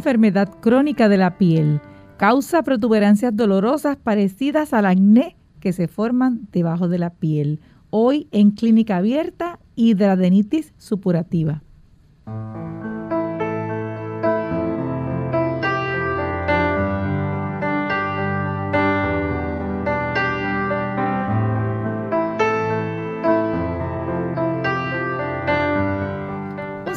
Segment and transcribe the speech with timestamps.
[0.00, 1.82] Enfermedad crónica de la piel.
[2.16, 7.60] Causa protuberancias dolorosas parecidas al acné que se forman debajo de la piel.
[7.90, 11.62] Hoy en clínica abierta, hidradenitis supurativa.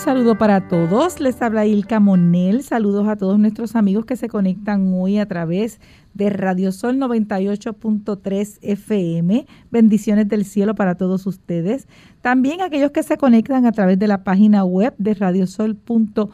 [0.03, 1.21] Saludo para todos.
[1.21, 2.61] Les habla Ilka Monel.
[2.63, 5.79] Saludos a todos nuestros amigos que se conectan hoy a través
[6.13, 9.47] de Radio Sol 98.3 FM.
[9.71, 11.87] Bendiciones del cielo para todos ustedes.
[12.21, 16.33] También aquellos que se conectan a través de la página web de radiosol.org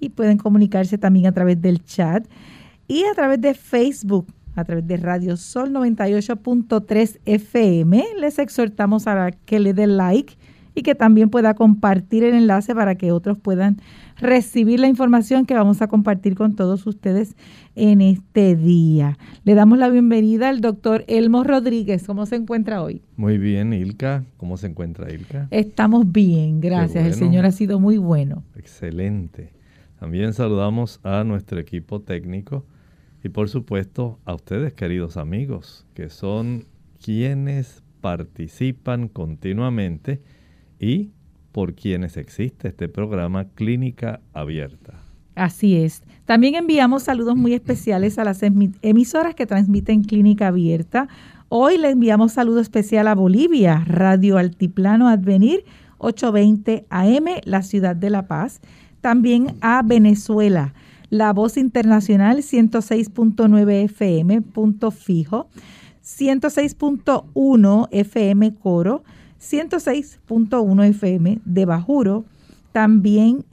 [0.00, 2.26] y pueden comunicarse también a través del chat
[2.88, 8.02] y a través de Facebook a través de Radio Sol 98.3 FM.
[8.18, 10.38] Les exhortamos a que le den like
[10.80, 13.76] y que también pueda compartir el enlace para que otros puedan
[14.16, 17.36] recibir la información que vamos a compartir con todos ustedes
[17.76, 19.18] en este día.
[19.44, 22.06] Le damos la bienvenida al doctor Elmo Rodríguez.
[22.06, 23.02] ¿Cómo se encuentra hoy?
[23.16, 24.24] Muy bien, Ilka.
[24.38, 25.48] ¿Cómo se encuentra Ilka?
[25.50, 27.04] Estamos bien, gracias.
[27.04, 28.42] El Señor ha sido muy bueno.
[28.56, 29.52] Excelente.
[29.98, 32.64] También saludamos a nuestro equipo técnico
[33.22, 36.64] y por supuesto a ustedes, queridos amigos, que son
[37.04, 40.22] quienes participan continuamente
[40.80, 41.10] y
[41.52, 44.94] por quienes existe este programa Clínica Abierta.
[45.36, 46.02] Así es.
[46.24, 51.08] También enviamos saludos muy especiales a las emisoras que transmiten Clínica Abierta.
[51.48, 55.64] Hoy le enviamos saludo especial a Bolivia, Radio Altiplano Advenir
[55.98, 58.60] 820 AM, la ciudad de La Paz.
[59.00, 60.74] También a Venezuela,
[61.10, 65.48] La Voz Internacional 106.9 FM, punto fijo,
[66.04, 69.02] 106.1 FM Coro,
[69.40, 72.24] 106.1 FM de Bajuro,
[72.72, 73.44] también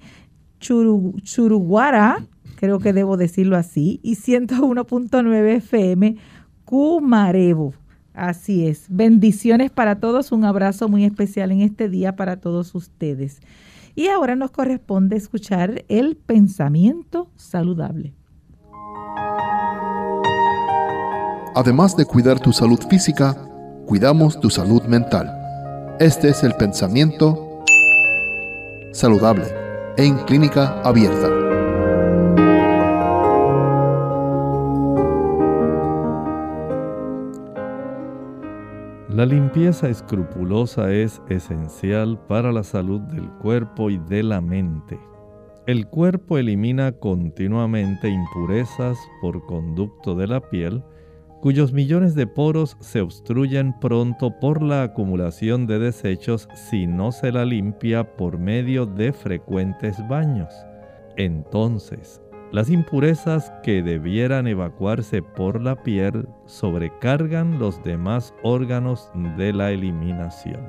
[0.60, 2.26] Churuguara,
[2.56, 6.18] creo que debo decirlo así, y 101.9 FM
[6.66, 7.74] Cumarevo.
[8.14, 8.86] Así es.
[8.90, 10.32] Bendiciones para todos.
[10.32, 13.42] Un abrazo muy especial en este día para todos ustedes.
[13.94, 18.14] Y ahora nos corresponde escuchar el pensamiento saludable.
[21.56, 23.36] Además de cuidar tu salud física,
[23.86, 25.37] cuidamos tu salud mental.
[26.00, 27.64] Este es el pensamiento
[28.92, 29.46] saludable
[29.98, 31.28] en clínica abierta.
[39.10, 45.00] La limpieza escrupulosa es esencial para la salud del cuerpo y de la mente.
[45.66, 50.84] El cuerpo elimina continuamente impurezas por conducto de la piel,
[51.42, 57.32] cuyos millones de poros se obstruyen pronto por la acumulación de desechos si no se
[57.32, 60.54] la limpia por medio de frecuentes baños.
[61.16, 62.22] Entonces,
[62.52, 70.62] las impurezas que debieran evacuarse por la piel sobrecargan los demás órganos de la eliminación.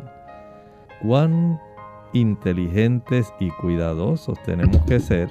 [1.03, 1.61] Cuán
[2.13, 5.29] inteligentes y cuidadosos tenemos que ser,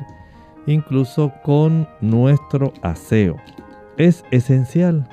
[0.68, 3.36] incluso con nuestro aseo.
[3.98, 5.08] Es esencial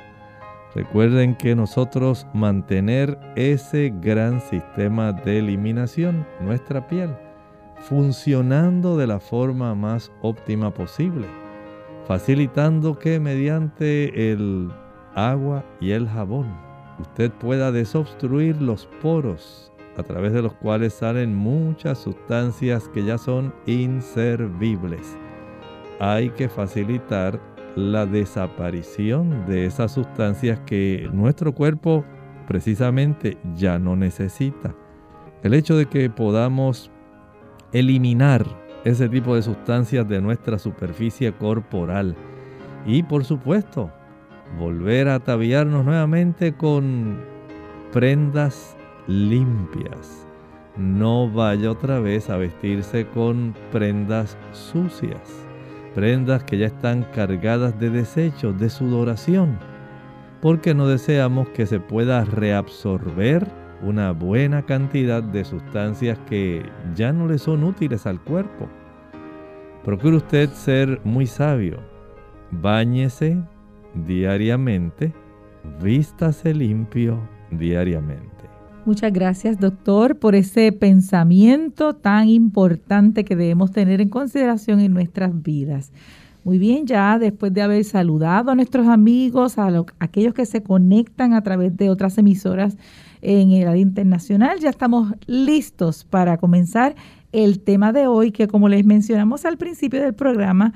[0.74, 7.14] Recuerden que nosotros mantener ese gran sistema de eliminación, nuestra piel,
[7.78, 11.28] funcionando de la forma más óptima posible,
[12.08, 14.72] facilitando que mediante el
[15.14, 16.52] agua y el jabón
[16.98, 23.16] usted pueda desobstruir los poros a través de los cuales salen muchas sustancias que ya
[23.16, 25.16] son inservibles.
[26.00, 27.40] Hay que facilitar
[27.76, 32.04] la desaparición de esas sustancias que nuestro cuerpo
[32.46, 34.74] precisamente ya no necesita.
[35.42, 36.90] El hecho de que podamos
[37.72, 38.46] eliminar
[38.84, 42.14] ese tipo de sustancias de nuestra superficie corporal
[42.86, 43.90] y por supuesto
[44.58, 47.18] volver a ataviarnos nuevamente con
[47.92, 50.26] prendas limpias,
[50.76, 55.43] no vaya otra vez a vestirse con prendas sucias,
[55.94, 59.58] prendas que ya están cargadas de desechos, de sudoración,
[60.40, 63.46] porque no deseamos que se pueda reabsorber
[63.82, 66.64] una buena cantidad de sustancias que
[66.94, 68.68] ya no le son útiles al cuerpo.
[69.84, 71.78] Procure usted ser muy sabio.
[72.50, 73.42] Báñese
[73.94, 75.12] diariamente,
[75.82, 77.18] vístase limpio
[77.50, 78.53] diariamente.
[78.86, 85.42] Muchas gracias, doctor, por ese pensamiento tan importante que debemos tener en consideración en nuestras
[85.42, 85.90] vidas.
[86.44, 89.70] Muy bien, ya después de haber saludado a nuestros amigos, a,
[90.00, 92.76] aquellos que se conectan a través de otras emisoras
[93.22, 96.94] en el área internacional, ya estamos listos para comenzar
[97.32, 100.74] el tema de hoy, que como les mencionamos al principio del programa,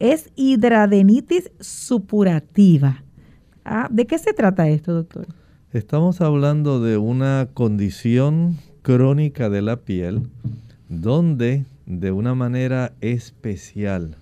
[0.00, 3.04] es hidradenitis supurativa.
[3.64, 5.28] Ah, ¿De qué se trata esto, doctor?
[5.76, 10.22] Estamos hablando de una condición crónica de la piel
[10.88, 14.16] donde de una manera especial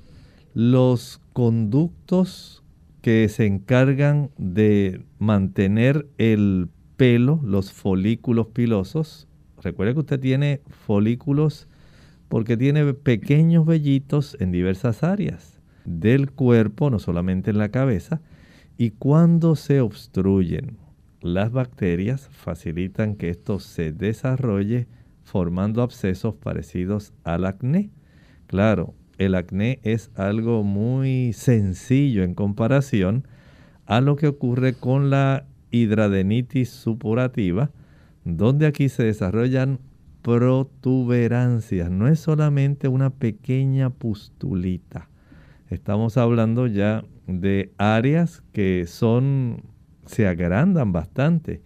[0.52, 2.64] los conductos
[3.02, 9.28] que se encargan de mantener el pelo, los folículos pilosos,
[9.62, 11.68] recuerde que usted tiene folículos
[12.28, 18.20] porque tiene pequeños vellitos en diversas áreas del cuerpo, no solamente en la cabeza,
[18.76, 20.82] y cuando se obstruyen
[21.24, 24.86] las bacterias facilitan que esto se desarrolle
[25.22, 27.90] formando abscesos parecidos al acné.
[28.46, 33.26] Claro, el acné es algo muy sencillo en comparación
[33.86, 37.70] a lo que ocurre con la hidradenitis supurativa,
[38.24, 39.80] donde aquí se desarrollan
[40.20, 41.90] protuberancias.
[41.90, 45.08] No es solamente una pequeña pustulita.
[45.70, 49.73] Estamos hablando ya de áreas que son
[50.06, 51.62] se agrandan bastante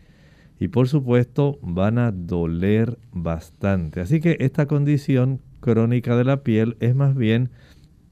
[0.61, 4.01] y por supuesto van a doler bastante.
[4.01, 7.51] Así que esta condición crónica de la piel es más bien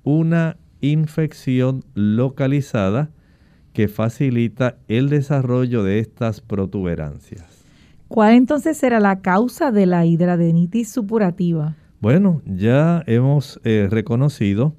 [0.04, 3.10] una infección localizada
[3.72, 7.64] que facilita el desarrollo de estas protuberancias.
[8.08, 11.74] ¿Cuál entonces será la causa de la hidradenitis supurativa?
[12.00, 14.76] Bueno, ya hemos eh, reconocido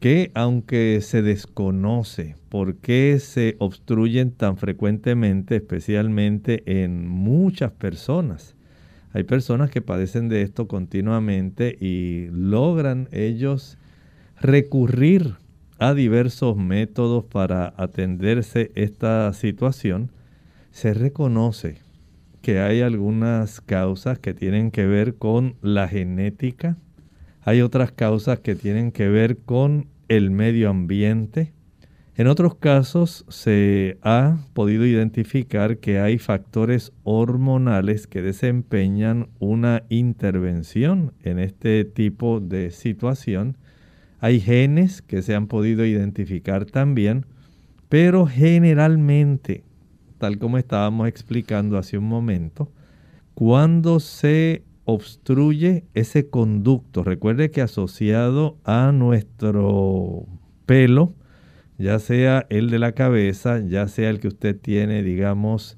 [0.00, 8.54] que aunque se desconoce por qué se obstruyen tan frecuentemente, especialmente en muchas personas,
[9.12, 13.78] hay personas que padecen de esto continuamente y logran ellos
[14.40, 15.36] recurrir
[15.78, 20.10] a diversos métodos para atenderse esta situación,
[20.70, 21.78] se reconoce
[22.42, 26.76] que hay algunas causas que tienen que ver con la genética,
[27.46, 31.52] hay otras causas que tienen que ver con el medio ambiente.
[32.16, 41.12] En otros casos se ha podido identificar que hay factores hormonales que desempeñan una intervención
[41.22, 43.56] en este tipo de situación.
[44.18, 47.26] Hay genes que se han podido identificar también,
[47.88, 49.62] pero generalmente,
[50.18, 52.72] tal como estábamos explicando hace un momento,
[53.34, 57.04] cuando se obstruye ese conducto.
[57.04, 60.26] Recuerde que asociado a nuestro
[60.64, 61.12] pelo,
[61.76, 65.76] ya sea el de la cabeza, ya sea el que usted tiene, digamos,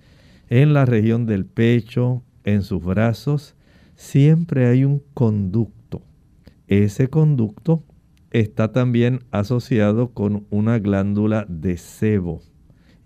[0.49, 3.57] en la región del pecho, en sus brazos,
[3.97, 6.03] siempre hay un conducto.
[6.67, 7.83] Ese conducto
[8.31, 12.43] está también asociado con una glándula de sebo.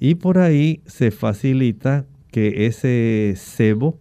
[0.01, 4.01] Y por ahí se facilita que ese sebo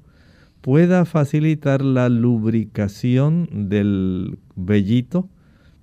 [0.62, 5.30] pueda facilitar la lubricación del vellito.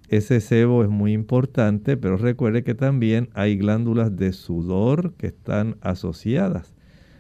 [0.09, 5.77] Ese sebo es muy importante, pero recuerde que también hay glándulas de sudor que están
[5.83, 6.75] asociadas.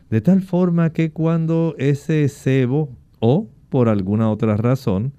[0.08, 5.12] De tal forma que cuando ese sebo o por alguna otra razón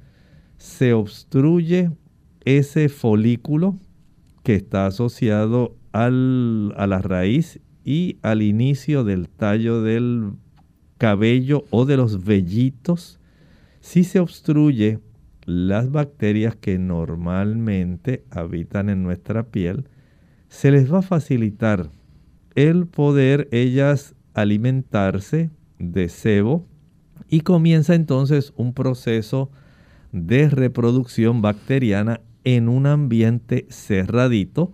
[0.58, 1.92] se obstruye
[2.44, 3.78] ese folículo
[4.44, 10.32] que está asociado al, a la raíz y al inicio del tallo del
[11.00, 13.20] cabello o de los vellitos,
[13.80, 15.00] si se obstruye
[15.46, 19.86] las bacterias que normalmente habitan en nuestra piel,
[20.50, 21.90] se les va a facilitar
[22.54, 26.68] el poder ellas alimentarse de sebo
[27.30, 29.50] y comienza entonces un proceso
[30.12, 34.74] de reproducción bacteriana en un ambiente cerradito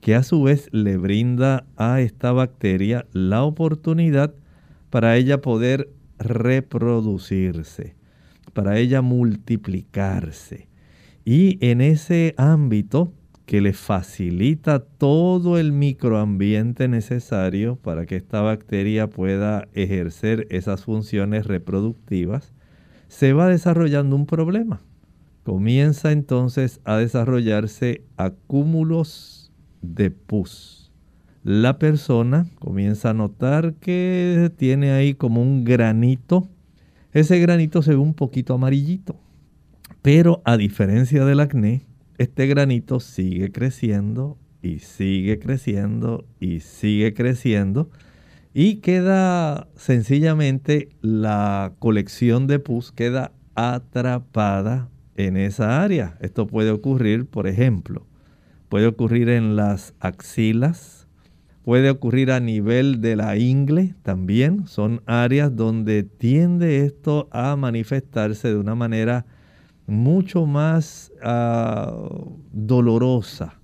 [0.00, 4.34] que a su vez le brinda a esta bacteria la oportunidad
[4.90, 7.94] para ella poder reproducirse,
[8.52, 10.68] para ella multiplicarse.
[11.24, 13.12] Y en ese ámbito
[13.48, 21.46] que le facilita todo el microambiente necesario para que esta bacteria pueda ejercer esas funciones
[21.46, 22.52] reproductivas,
[23.08, 24.82] se va desarrollando un problema.
[25.44, 30.77] Comienza entonces a desarrollarse acúmulos de pus.
[31.44, 36.48] La persona comienza a notar que tiene ahí como un granito.
[37.12, 39.16] Ese granito se ve un poquito amarillito.
[40.02, 41.86] Pero a diferencia del acné,
[42.18, 47.90] este granito sigue creciendo y sigue creciendo y sigue creciendo
[48.60, 56.16] y queda sencillamente la colección de pus queda atrapada en esa área.
[56.20, 58.06] Esto puede ocurrir, por ejemplo,
[58.68, 60.97] puede ocurrir en las axilas,
[61.68, 64.66] puede ocurrir a nivel de la ingle también.
[64.66, 69.26] Son áreas donde tiende esto a manifestarse de una manera
[69.86, 72.08] mucho más ah,
[72.52, 73.60] dolorosa,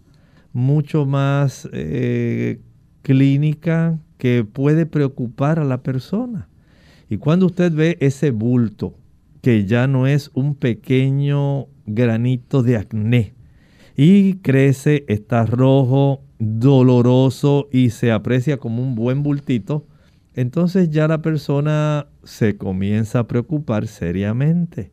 [0.53, 2.61] mucho más eh,
[3.01, 6.51] clínica que puede preocupar a la persona.
[7.09, 8.99] Y cuando usted ve ese bulto,
[9.41, 13.33] que ya no es un pequeño granito de acné,
[13.97, 19.87] y crece, está rojo, doloroso y se aprecia como un buen bultito,
[20.35, 24.93] entonces ya la persona se comienza a preocupar seriamente.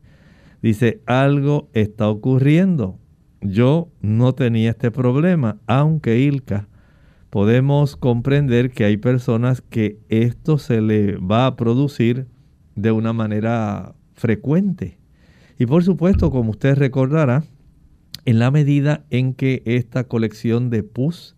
[0.62, 2.98] Dice, algo está ocurriendo.
[3.40, 6.68] Yo no tenía este problema, aunque Ilka
[7.30, 12.26] podemos comprender que hay personas que esto se le va a producir
[12.76, 14.98] de una manera frecuente.
[15.58, 17.42] Y por supuesto, como usted recordará,
[18.24, 21.36] en la medida en que esta colección de pus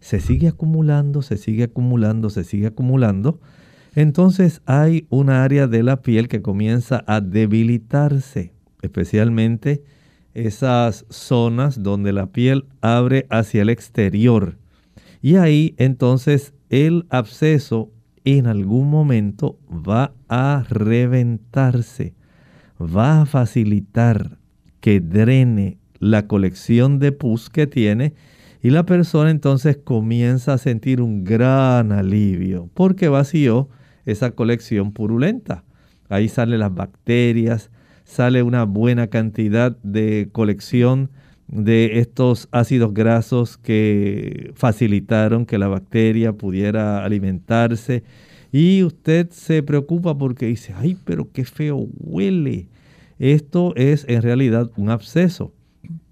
[0.00, 3.40] se sigue acumulando, se sigue acumulando, se sigue acumulando,
[3.94, 8.52] entonces hay una área de la piel que comienza a debilitarse,
[8.82, 9.82] especialmente
[10.34, 14.58] esas zonas donde la piel abre hacia el exterior.
[15.22, 17.90] Y ahí entonces el absceso
[18.24, 22.14] en algún momento va a reventarse,
[22.78, 24.38] va a facilitar
[24.80, 28.14] que drene la colección de pus que tiene
[28.62, 33.68] y la persona entonces comienza a sentir un gran alivio porque vació
[34.06, 35.64] esa colección purulenta.
[36.08, 37.70] Ahí salen las bacterias,
[38.04, 41.10] sale una buena cantidad de colección
[41.48, 48.04] de estos ácidos grasos que facilitaron que la bacteria pudiera alimentarse.
[48.52, 52.68] Y usted se preocupa porque dice, ay, pero qué feo huele.
[53.18, 55.52] Esto es en realidad un absceso.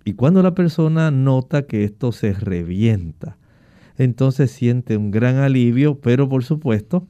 [0.04, 3.38] Y cuando la persona nota que esto se revienta,
[3.96, 7.06] entonces siente un gran alivio, pero por supuesto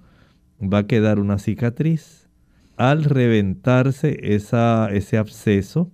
[0.61, 2.29] va a quedar una cicatriz.
[2.77, 5.91] Al reventarse ese absceso,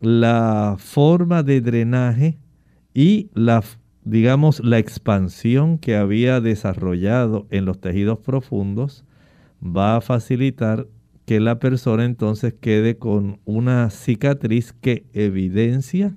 [0.00, 2.38] la forma de drenaje
[2.94, 3.62] y la,
[4.04, 9.04] digamos, la expansión que había desarrollado en los tejidos profundos
[9.62, 10.86] va a facilitar
[11.26, 16.16] que la persona entonces quede con una cicatriz que evidencia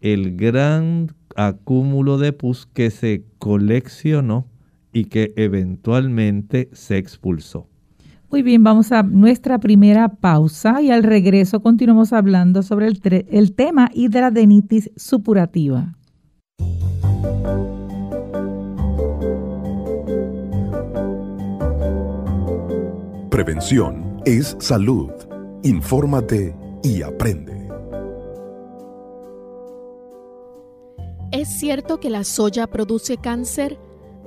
[0.00, 4.46] el gran acúmulo de pus que se coleccionó
[4.92, 7.66] y que eventualmente se expulsó.
[8.30, 13.54] Muy bien, vamos a nuestra primera pausa y al regreso continuamos hablando sobre el, el
[13.54, 15.96] tema hidradenitis supurativa.
[23.30, 25.10] Prevención es salud.
[25.62, 26.54] Infórmate
[26.84, 27.59] y aprende.
[31.50, 33.76] ¿Es cierto que la soya produce cáncer?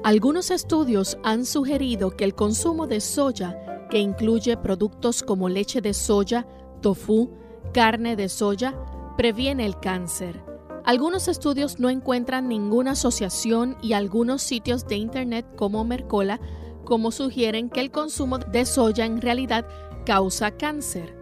[0.04, 5.94] Algunos estudios han sugerido que el consumo de soya que incluye productos como leche de
[5.94, 6.46] soya,
[6.82, 7.32] tofu,
[7.74, 8.76] carne de soya,
[9.16, 10.44] previene el cáncer.
[10.84, 16.42] Algunos estudios no encuentran ninguna asociación y algunos sitios de internet como Mercola
[16.84, 19.66] como sugieren que el consumo de soya en realidad
[20.06, 21.18] causa cáncer.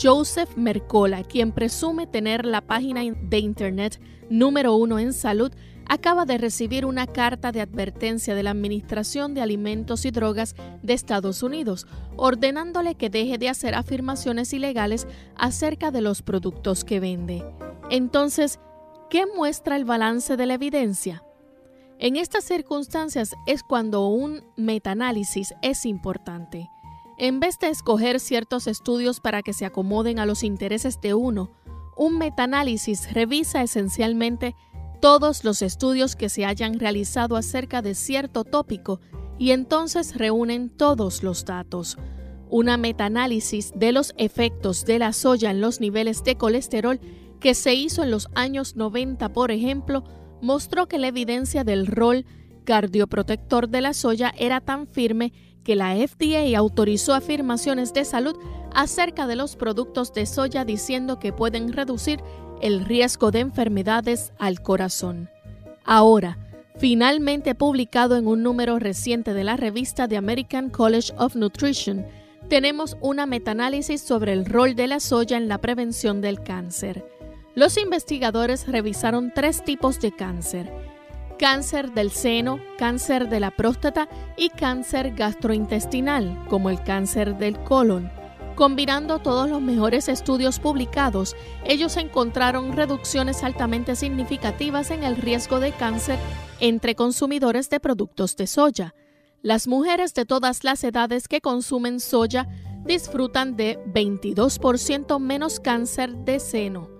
[0.00, 3.98] Joseph Mercola, quien presume tener la página de internet
[4.30, 5.52] número uno en salud,
[5.86, 10.94] acaba de recibir una carta de advertencia de la Administración de Alimentos y Drogas de
[10.94, 17.44] Estados Unidos, ordenándole que deje de hacer afirmaciones ilegales acerca de los productos que vende.
[17.90, 18.60] Entonces,
[19.10, 21.24] ¿qué muestra el balance de la evidencia?
[21.98, 26.70] En estas circunstancias es cuando un metaanálisis es importante.
[27.18, 31.50] En vez de escoger ciertos estudios para que se acomoden a los intereses de uno,
[32.00, 34.56] un metaanálisis revisa esencialmente
[35.02, 39.02] todos los estudios que se hayan realizado acerca de cierto tópico
[39.38, 41.98] y entonces reúnen todos los datos.
[42.48, 46.98] Una metaanálisis de los efectos de la soya en los niveles de colesterol
[47.38, 50.02] que se hizo en los años 90, por ejemplo,
[50.40, 52.24] mostró que la evidencia del rol
[52.64, 58.36] cardioprotector de la soya era tan firme que la FDA autorizó afirmaciones de salud
[58.72, 62.20] acerca de los productos de soya diciendo que pueden reducir
[62.60, 65.30] el riesgo de enfermedades al corazón.
[65.84, 66.38] Ahora,
[66.76, 72.06] finalmente publicado en un número reciente de la revista The American College of Nutrition,
[72.48, 77.04] tenemos una metaanálisis sobre el rol de la soya en la prevención del cáncer.
[77.54, 80.89] Los investigadores revisaron tres tipos de cáncer
[81.40, 88.12] cáncer del seno, cáncer de la próstata y cáncer gastrointestinal, como el cáncer del colon.
[88.56, 95.72] Combinando todos los mejores estudios publicados, ellos encontraron reducciones altamente significativas en el riesgo de
[95.72, 96.18] cáncer
[96.60, 98.94] entre consumidores de productos de soya.
[99.40, 102.48] Las mujeres de todas las edades que consumen soya
[102.84, 106.90] disfrutan de 22% menos cáncer de seno,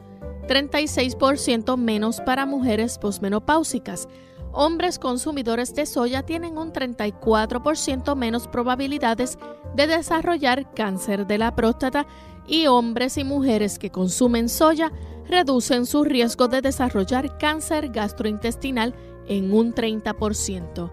[0.48, 4.08] 36% menos para mujeres posmenopáusicas,
[4.52, 9.38] hombres consumidores de soya tienen un 34% menos probabilidades
[9.74, 12.06] de desarrollar cáncer de la próstata
[12.46, 14.92] y hombres y mujeres que consumen soya
[15.28, 18.94] reducen su riesgo de desarrollar cáncer gastrointestinal
[19.28, 20.90] en un 30%.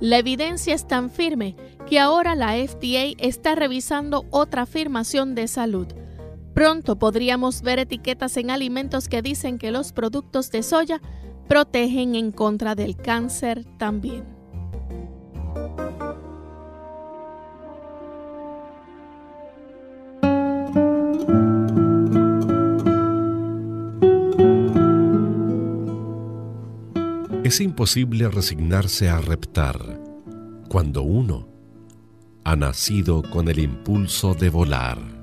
[0.00, 5.86] La evidencia es tan firme que ahora la FDA está revisando otra afirmación de salud.
[6.52, 11.00] Pronto podríamos ver etiquetas en alimentos que dicen que los productos de soya
[11.48, 14.36] protegen en contra del cáncer también.
[27.46, 30.00] Es imposible resignarse a reptar
[30.68, 31.48] cuando uno
[32.42, 35.15] ha nacido con el impulso de volar.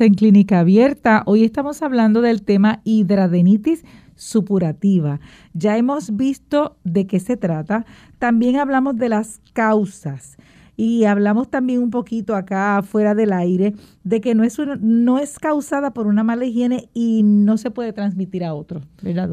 [0.00, 1.24] En Clínica Abierta.
[1.26, 3.84] Hoy estamos hablando del tema hidradenitis
[4.14, 5.18] supurativa.
[5.54, 7.84] Ya hemos visto de qué se trata.
[8.18, 10.36] También hablamos de las causas.
[10.76, 15.40] Y hablamos también un poquito acá fuera del aire de que no es, no es
[15.40, 18.82] causada por una mala higiene y no se puede transmitir a otro.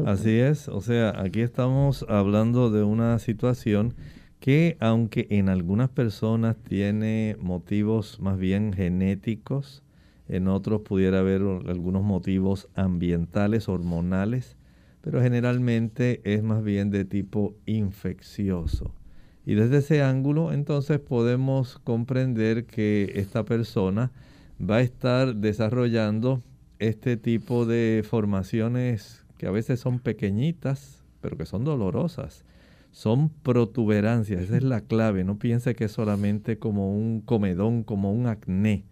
[0.06, 0.68] Así es.
[0.68, 3.94] O sea, aquí estamos hablando de una situación
[4.40, 9.84] que aunque en algunas personas tiene motivos más bien genéticos,
[10.28, 14.56] en otros pudiera haber algunos motivos ambientales, hormonales,
[15.00, 18.92] pero generalmente es más bien de tipo infeccioso.
[19.44, 24.10] Y desde ese ángulo entonces podemos comprender que esta persona
[24.58, 26.42] va a estar desarrollando
[26.80, 32.44] este tipo de formaciones que a veces son pequeñitas, pero que son dolorosas.
[32.90, 35.22] Son protuberancias, esa es la clave.
[35.22, 38.84] No piense que es solamente como un comedón, como un acné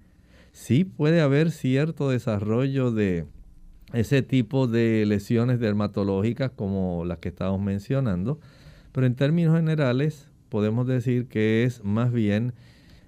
[0.55, 3.27] sí puede haber cierto desarrollo de
[3.93, 8.41] ese tipo de lesiones dermatológicas como las que estamos mencionando,
[8.93, 12.55] pero en términos generales podemos decir que es más bien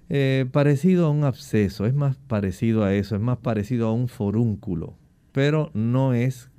[0.09, 4.09] eh, parecido a un absceso, es más parecido a eso, es más parecido a un
[4.09, 4.95] forúnculo,
[5.31, 6.51] pero no es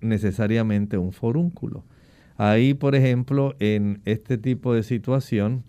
[0.00, 1.84] necesariamente un forúnculo.
[2.38, 5.64] Ahí, por ejemplo, en este tipo de situación,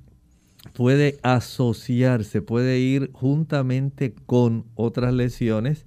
[0.73, 5.85] puede asociarse, puede ir juntamente con otras lesiones.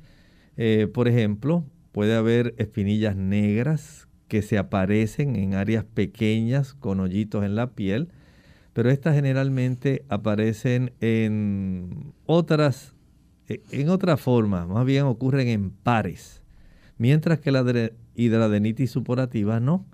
[0.56, 7.44] Eh, por ejemplo, puede haber espinillas negras que se aparecen en áreas pequeñas con hoyitos
[7.44, 8.08] en la piel,
[8.72, 12.94] pero estas generalmente aparecen en otras,
[13.48, 16.42] e, en otra forma, más bien ocurren en pares,
[16.98, 17.64] mientras que la
[18.16, 19.86] hidradenitis supurativa no.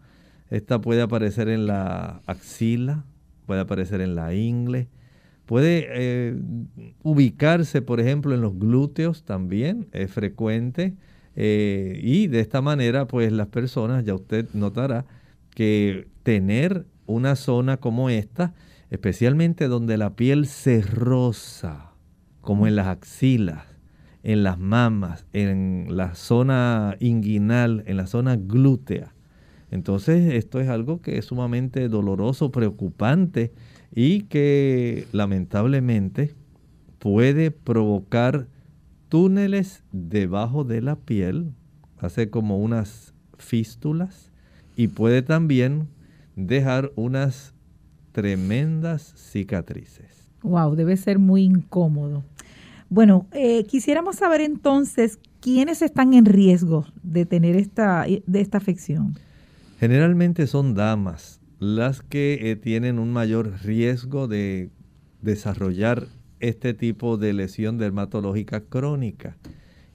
[0.48, 3.04] Esta puede aparecer en la axila,
[3.50, 4.86] puede aparecer en la ingle,
[5.44, 6.36] puede eh,
[7.02, 10.94] ubicarse, por ejemplo, en los glúteos también, es frecuente.
[11.34, 15.04] Eh, y de esta manera, pues las personas, ya usted notará,
[15.52, 18.54] que tener una zona como esta,
[18.88, 21.90] especialmente donde la piel se rosa,
[22.42, 23.64] como en las axilas,
[24.22, 29.12] en las mamas, en la zona inguinal, en la zona glútea.
[29.70, 33.52] Entonces esto es algo que es sumamente doloroso, preocupante
[33.94, 36.34] y que lamentablemente
[36.98, 38.48] puede provocar
[39.08, 41.52] túneles debajo de la piel,
[41.98, 44.32] hace como unas fístulas
[44.76, 45.88] y puede también
[46.36, 47.54] dejar unas
[48.12, 50.30] tremendas cicatrices.
[50.42, 52.24] Wow, debe ser muy incómodo.
[52.88, 59.14] Bueno, eh, quisiéramos saber entonces quiénes están en riesgo de tener esta, de esta afección.
[59.80, 64.68] Generalmente son damas las que eh, tienen un mayor riesgo de
[65.22, 66.06] desarrollar
[66.38, 69.38] este tipo de lesión dermatológica crónica.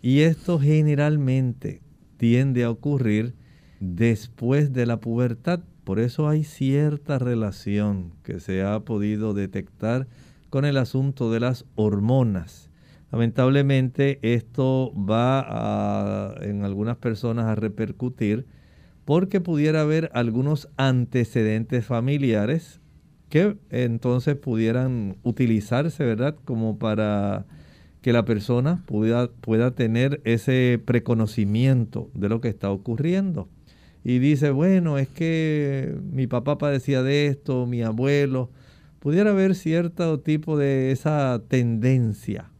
[0.01, 1.83] Y esto generalmente
[2.17, 3.35] tiende a ocurrir
[3.79, 5.59] después de la pubertad.
[5.83, 10.07] Por eso hay cierta relación que se ha podido detectar
[10.49, 12.71] con el asunto de las hormonas.
[13.11, 18.47] Lamentablemente esto va a, en algunas personas a repercutir
[19.05, 22.81] porque pudiera haber algunos antecedentes familiares
[23.29, 26.35] que entonces pudieran utilizarse, ¿verdad?
[26.43, 27.45] Como para
[28.01, 33.49] que la persona pueda, pueda tener ese preconocimiento de lo que está ocurriendo.
[34.03, 38.51] Y dice, bueno, es que mi papá padecía de esto, mi abuelo.
[38.99, 42.51] Pudiera haber cierto tipo de esa tendencia.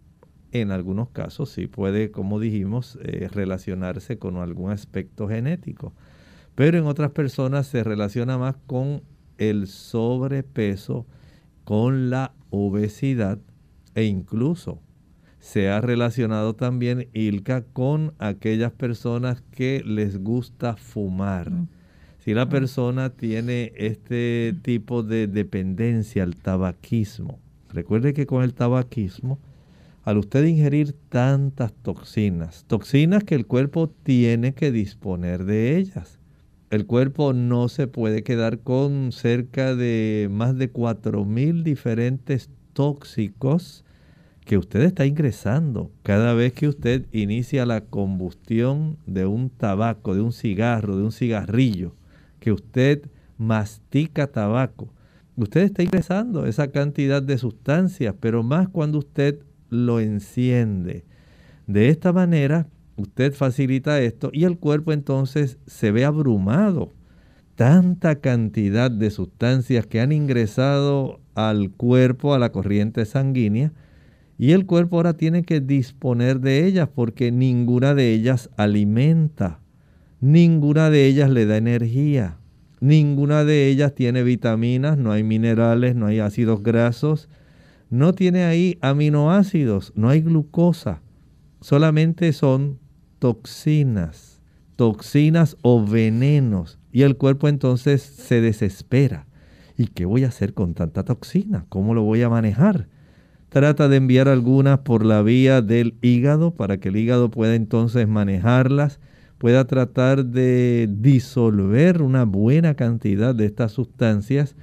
[0.52, 5.94] En algunos casos sí puede, como dijimos, eh, relacionarse con algún aspecto genético.
[6.56, 9.04] Pero en otras personas se relaciona más con
[9.38, 11.06] el sobrepeso,
[11.64, 13.40] con la obesidad
[13.94, 14.80] e incluso
[15.46, 21.52] se ha relacionado también Ilka con aquellas personas que les gusta fumar.
[21.52, 21.68] Mm.
[22.18, 22.50] Si la mm.
[22.50, 27.38] persona tiene este tipo de dependencia al tabaquismo,
[27.70, 29.38] recuerde que con el tabaquismo,
[30.04, 36.18] al usted ingerir tantas toxinas, toxinas que el cuerpo tiene que disponer de ellas,
[36.76, 43.86] el cuerpo no se puede quedar con cerca de más de 4.000 diferentes tóxicos
[44.46, 50.22] que usted está ingresando cada vez que usted inicia la combustión de un tabaco, de
[50.22, 51.96] un cigarro, de un cigarrillo,
[52.40, 54.94] que usted mastica tabaco.
[55.38, 61.06] Usted está ingresando esa cantidad de sustancias, pero más cuando usted lo enciende.
[61.68, 66.94] De esta manera, usted facilita esto y el cuerpo entonces se ve abrumado.
[67.56, 73.72] Tanta cantidad de sustancias que han ingresado al cuerpo, a la corriente sanguínea,
[74.38, 79.62] y el cuerpo ahora tiene que disponer de ellas porque ninguna de ellas alimenta,
[80.20, 82.38] ninguna de ellas le da energía,
[82.82, 87.30] ninguna de ellas tiene vitaminas, no hay minerales, no hay ácidos grasos,
[87.90, 91.02] no tiene ahí aminoácidos, no hay glucosa,
[91.62, 92.80] solamente son
[93.20, 94.42] toxinas,
[94.76, 96.80] toxinas o venenos.
[96.92, 99.28] Y el cuerpo entonces se desespera.
[99.78, 101.66] ¿Y qué voy a hacer con tanta toxina?
[101.70, 102.88] ¿Cómo lo voy a manejar?
[103.50, 108.08] Trata de enviar algunas por la vía del hígado para que el hígado pueda entonces
[108.08, 109.00] manejarlas,
[109.38, 114.56] pueda tratar de disolver una buena cantidad de estas sustancias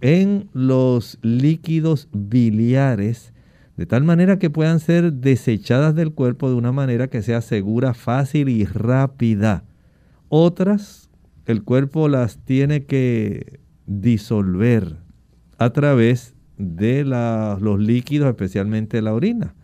[0.00, 3.32] en los líquidos biliares
[3.76, 7.92] de tal manera que puedan ser desechadas del cuerpo de una manera que sea segura,
[7.94, 9.64] fácil y rápida.
[10.28, 11.10] Otras,
[11.44, 14.96] el cuerpo las tiene que disolver
[15.58, 19.54] a través de los líquidos, especialmente la orina,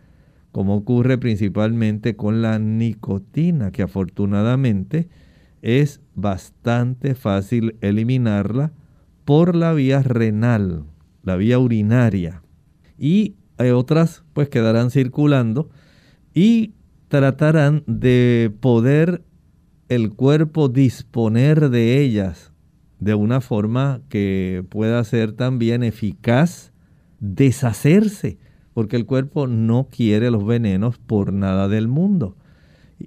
[0.52, 5.08] como ocurre principalmente con la nicotina, que afortunadamente
[5.62, 8.72] es bastante fácil eliminarla
[9.24, 10.84] por la vía renal,
[11.22, 12.42] la vía urinaria.
[12.98, 13.36] Y
[13.70, 15.70] otras pues quedarán circulando
[16.34, 16.72] y
[17.08, 19.22] tratarán de poder
[19.88, 22.52] el cuerpo disponer de ellas
[22.98, 26.72] de una forma que pueda ser también eficaz
[27.18, 28.38] deshacerse,
[28.74, 32.36] porque el cuerpo no quiere los venenos por nada del mundo.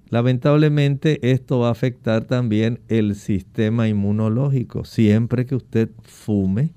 [0.10, 4.86] Lamentablemente esto va a afectar también el sistema inmunológico.
[4.86, 6.74] Siempre que usted fume,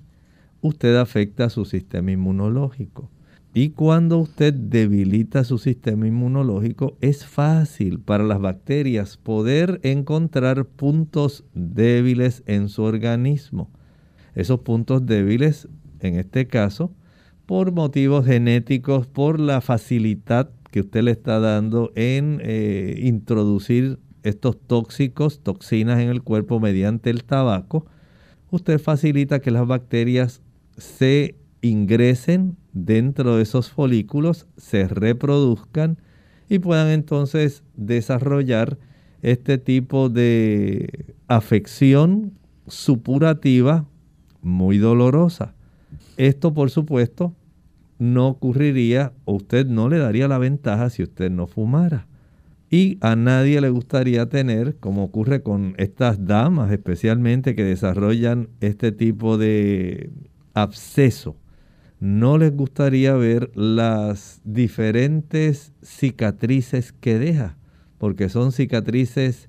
[0.60, 3.10] usted afecta su sistema inmunológico.
[3.54, 11.44] Y cuando usted debilita su sistema inmunológico, es fácil para las bacterias poder encontrar puntos
[11.54, 13.70] débiles en su organismo.
[14.34, 15.66] Esos puntos débiles,
[16.00, 16.92] en este caso,
[17.46, 24.60] por motivos genéticos, por la facilidad que usted le está dando en eh, introducir estos
[24.60, 27.86] tóxicos, toxinas en el cuerpo mediante el tabaco,
[28.50, 30.42] usted facilita que las bacterias
[30.76, 35.98] se ingresen dentro de esos folículos, se reproduzcan
[36.48, 38.78] y puedan entonces desarrollar
[39.22, 42.32] este tipo de afección
[42.66, 43.86] supurativa
[44.42, 45.54] muy dolorosa.
[46.16, 47.34] Esto, por supuesto,
[47.98, 52.06] no ocurriría o usted no le daría la ventaja si usted no fumara.
[52.70, 58.92] Y a nadie le gustaría tener, como ocurre con estas damas especialmente que desarrollan este
[58.92, 60.10] tipo de
[60.54, 61.36] absceso,
[62.00, 67.56] no les gustaría ver las diferentes cicatrices que deja,
[67.98, 69.48] porque son cicatrices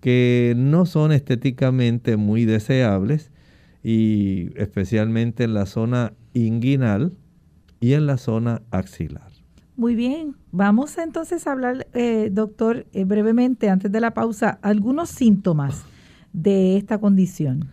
[0.00, 3.30] que no son estéticamente muy deseables
[3.82, 7.12] y especialmente en la zona inguinal
[7.80, 9.30] y en la zona axilar.
[9.76, 15.10] Muy bien, vamos entonces a hablar, eh, doctor, eh, brevemente, antes de la pausa, algunos
[15.10, 15.84] síntomas
[16.32, 17.68] de esta condición.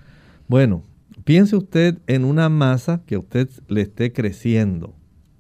[0.48, 0.84] Bueno,
[1.24, 4.96] piense usted en una masa que usted le esté creciendo,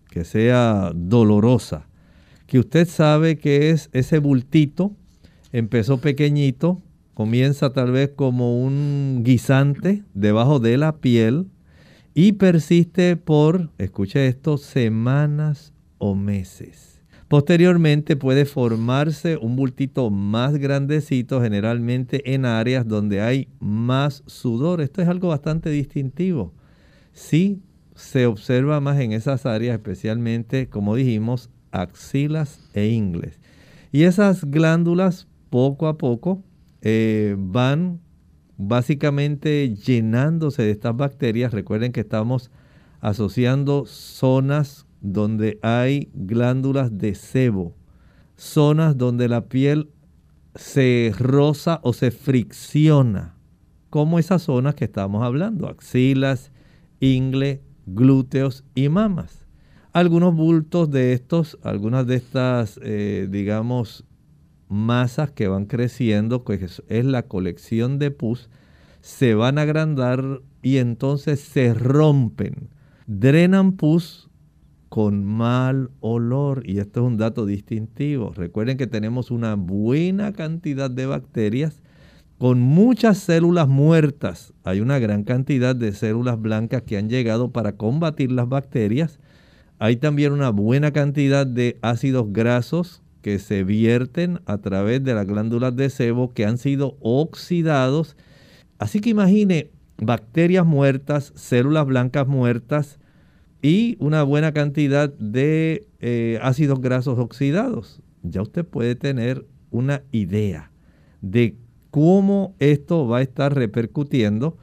[0.09, 1.87] que sea dolorosa,
[2.47, 4.93] que usted sabe que es ese bultito,
[5.51, 6.81] empezó pequeñito,
[7.13, 11.47] comienza tal vez como un guisante debajo de la piel
[12.13, 16.90] y persiste por, escuche esto, semanas o meses.
[17.31, 24.81] Posteriormente puede formarse un bultito más grandecito, generalmente en áreas donde hay más sudor.
[24.81, 26.53] Esto es algo bastante distintivo.
[27.13, 27.61] Sí
[27.95, 33.39] se observa más en esas áreas, especialmente, como dijimos, axilas e ingles.
[33.93, 36.43] Y esas glándulas poco a poco
[36.81, 38.01] eh, van
[38.57, 41.53] básicamente llenándose de estas bacterias.
[41.53, 42.51] Recuerden que estamos
[42.99, 47.75] asociando zonas donde hay glándulas de sebo,
[48.37, 49.89] zonas donde la piel
[50.55, 53.35] se roza o se fricciona,
[53.89, 56.51] como esas zonas que estamos hablando, axilas,
[56.99, 59.45] ingle, glúteos y mamas.
[59.91, 64.05] Algunos bultos de estos, algunas de estas, eh, digamos,
[64.69, 66.53] masas que van creciendo, que
[66.87, 68.49] es la colección de pus,
[69.01, 72.69] se van a agrandar y entonces se rompen,
[73.07, 74.30] drenan pus
[74.91, 76.63] con mal olor.
[76.65, 78.33] Y esto es un dato distintivo.
[78.35, 81.81] Recuerden que tenemos una buena cantidad de bacterias
[82.37, 84.53] con muchas células muertas.
[84.65, 89.21] Hay una gran cantidad de células blancas que han llegado para combatir las bacterias.
[89.79, 95.25] Hay también una buena cantidad de ácidos grasos que se vierten a través de las
[95.25, 98.17] glándulas de sebo que han sido oxidados.
[98.77, 102.99] Así que imagine bacterias muertas, células blancas muertas,
[103.61, 108.01] y una buena cantidad de eh, ácidos grasos oxidados.
[108.23, 110.71] Ya usted puede tener una idea
[111.21, 111.55] de
[111.91, 114.57] cómo esto va a estar repercutiendo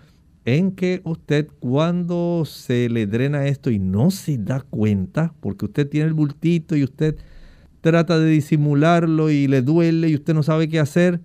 [0.45, 5.89] en que usted cuando se le drena esto y no se da cuenta, porque usted
[5.89, 7.17] tiene el bultito y usted
[7.83, 11.21] trata de disimularlo y le duele y usted no sabe qué hacer,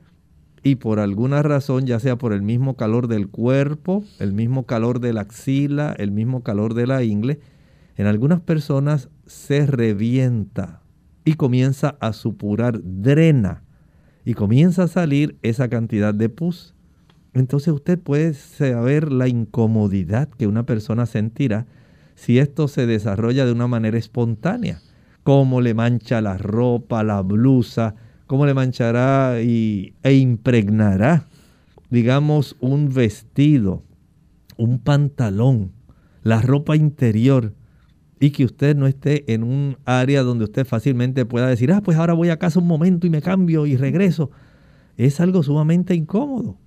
[0.63, 5.01] y por alguna razón, ya sea por el mismo calor del cuerpo, el mismo calor
[5.01, 7.39] de la axila, el mismo calor de la ingle,
[7.95, 10.81] en algunas personas se revienta
[11.25, 13.63] y comienza a supurar, drena
[14.25, 16.73] y comienza a salir esa cantidad de pus.
[17.33, 21.65] Entonces usted puede saber la incomodidad que una persona sentirá
[22.15, 24.81] si esto se desarrolla de una manera espontánea.
[25.23, 27.95] Cómo le mancha la ropa, la blusa,
[28.27, 31.27] cómo le manchará y, e impregnará,
[31.89, 33.83] digamos, un vestido,
[34.57, 35.71] un pantalón,
[36.23, 37.53] la ropa interior
[38.23, 41.97] y que usted no esté en un área donde usted fácilmente pueda decir, ah, pues
[41.97, 44.31] ahora voy a casa un momento y me cambio y regreso.
[44.95, 46.57] Es algo sumamente incómodo.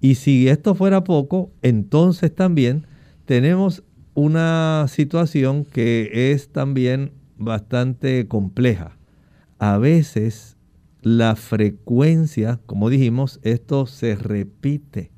[0.00, 2.86] Y si esto fuera poco, entonces también
[3.26, 8.96] tenemos una situación que es también bastante compleja.
[9.58, 10.56] A veces
[11.02, 15.12] la frecuencia, como dijimos, esto se repite.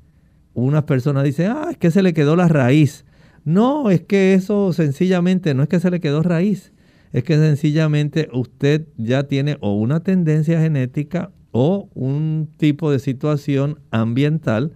[0.53, 3.05] Unas personas dicen, ah, es que se le quedó la raíz.
[3.47, 6.73] No, es que eso sencillamente no es que se le quedó raíz,
[7.13, 13.79] es que sencillamente usted ya tiene o una tendencia genética o un tipo de situación
[13.89, 14.73] ambiental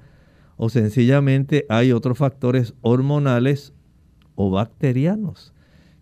[0.56, 3.74] o sencillamente hay otros factores hormonales
[4.36, 5.54] o bacterianos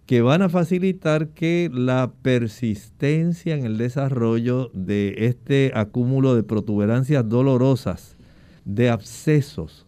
[0.06, 7.28] que van a facilitar que la persistencia en el desarrollo de este acúmulo de protuberancias
[7.28, 8.16] dolorosas,
[8.64, 9.88] de abscesos,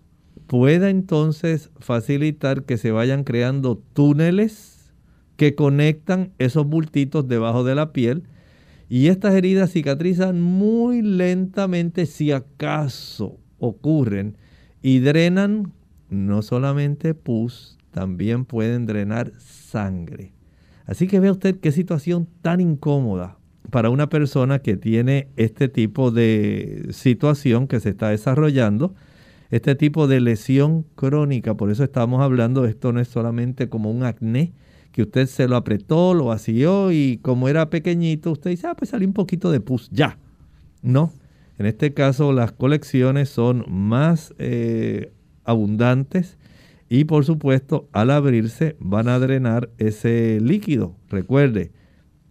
[0.51, 4.91] pueda entonces facilitar que se vayan creando túneles
[5.37, 8.23] que conectan esos bultitos debajo de la piel
[8.89, 14.35] y estas heridas cicatrizan muy lentamente si acaso ocurren
[14.81, 15.71] y drenan
[16.09, 20.33] no solamente pus, también pueden drenar sangre.
[20.85, 23.37] Así que vea usted qué situación tan incómoda
[23.69, 28.93] para una persona que tiene este tipo de situación que se está desarrollando,
[29.51, 31.55] este tipo de lesión crónica.
[31.55, 34.53] Por eso estamos hablando, esto no es solamente como un acné,
[34.91, 38.89] que usted se lo apretó, lo vació y como era pequeñito, usted dice, ah, pues
[38.89, 40.17] salió un poquito de pus, ya.
[40.81, 41.13] No,
[41.57, 45.11] en este caso las colecciones son más eh,
[45.43, 46.37] abundantes
[46.89, 50.95] y por supuesto al abrirse van a drenar ese líquido.
[51.09, 51.71] Recuerde,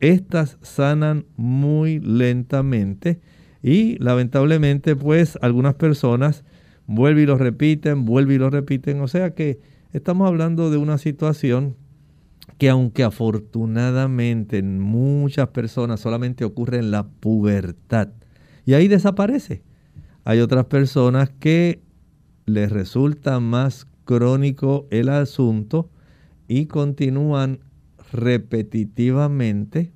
[0.00, 3.20] estas sanan muy lentamente
[3.62, 6.44] y lamentablemente pues algunas personas
[6.90, 9.00] vuelven y lo repiten, vuelven y lo repiten.
[9.00, 9.60] O sea que
[9.92, 11.76] estamos hablando de una situación
[12.58, 18.08] que aunque afortunadamente en muchas personas solamente ocurre en la pubertad
[18.66, 19.62] y ahí desaparece.
[20.24, 21.80] Hay otras personas que
[22.44, 25.88] les resulta más crónico el asunto
[26.48, 27.60] y continúan
[28.12, 29.92] repetitivamente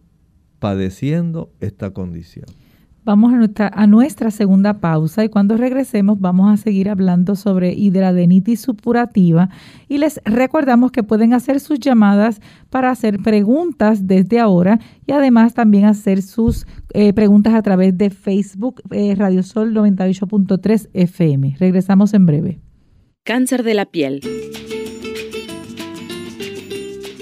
[0.61, 2.47] padeciendo esta condición.
[3.05, 9.51] Vamos a nuestra, segunda pausa y cuando regresemos vamos a seguir hablando sobre hidradenitis supurativa
[9.89, 12.41] y les recordamos que pueden hacer sus llamadas
[12.71, 18.09] para hacer preguntas desde ahora y además también hacer sus eh, preguntas a través de
[18.09, 21.57] Facebook eh, Radio Sol 98.3 FM.
[21.59, 22.61] Regresamos en breve.
[23.23, 24.21] Cáncer de la piel.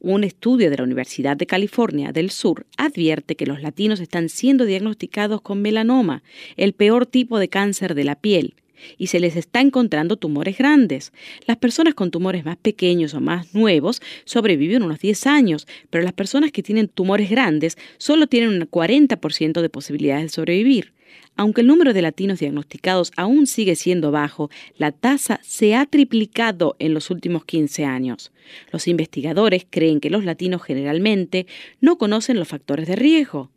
[0.00, 4.64] Un estudio de la Universidad de California del Sur advierte que los latinos están siendo
[4.64, 6.22] diagnosticados con melanoma,
[6.56, 8.54] el peor tipo de cáncer de la piel
[8.98, 11.12] y se les está encontrando tumores grandes.
[11.46, 16.12] Las personas con tumores más pequeños o más nuevos sobreviven unos 10 años, pero las
[16.12, 20.95] personas que tienen tumores grandes solo tienen un 40% de posibilidades de sobrevivir.
[21.36, 26.76] Aunque el número de latinos diagnosticados aún sigue siendo bajo, la tasa se ha triplicado
[26.78, 28.32] en los últimos 15 años.
[28.72, 31.46] Los investigadores creen que los latinos generalmente
[31.80, 33.50] no conocen los factores de riesgo.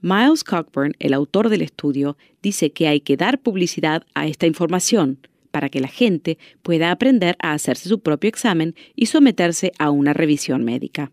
[0.00, 5.18] Miles Cockburn, el autor del estudio, dice que hay que dar publicidad a esta información
[5.50, 10.14] para que la gente pueda aprender a hacerse su propio examen y someterse a una
[10.14, 11.12] revisión médica.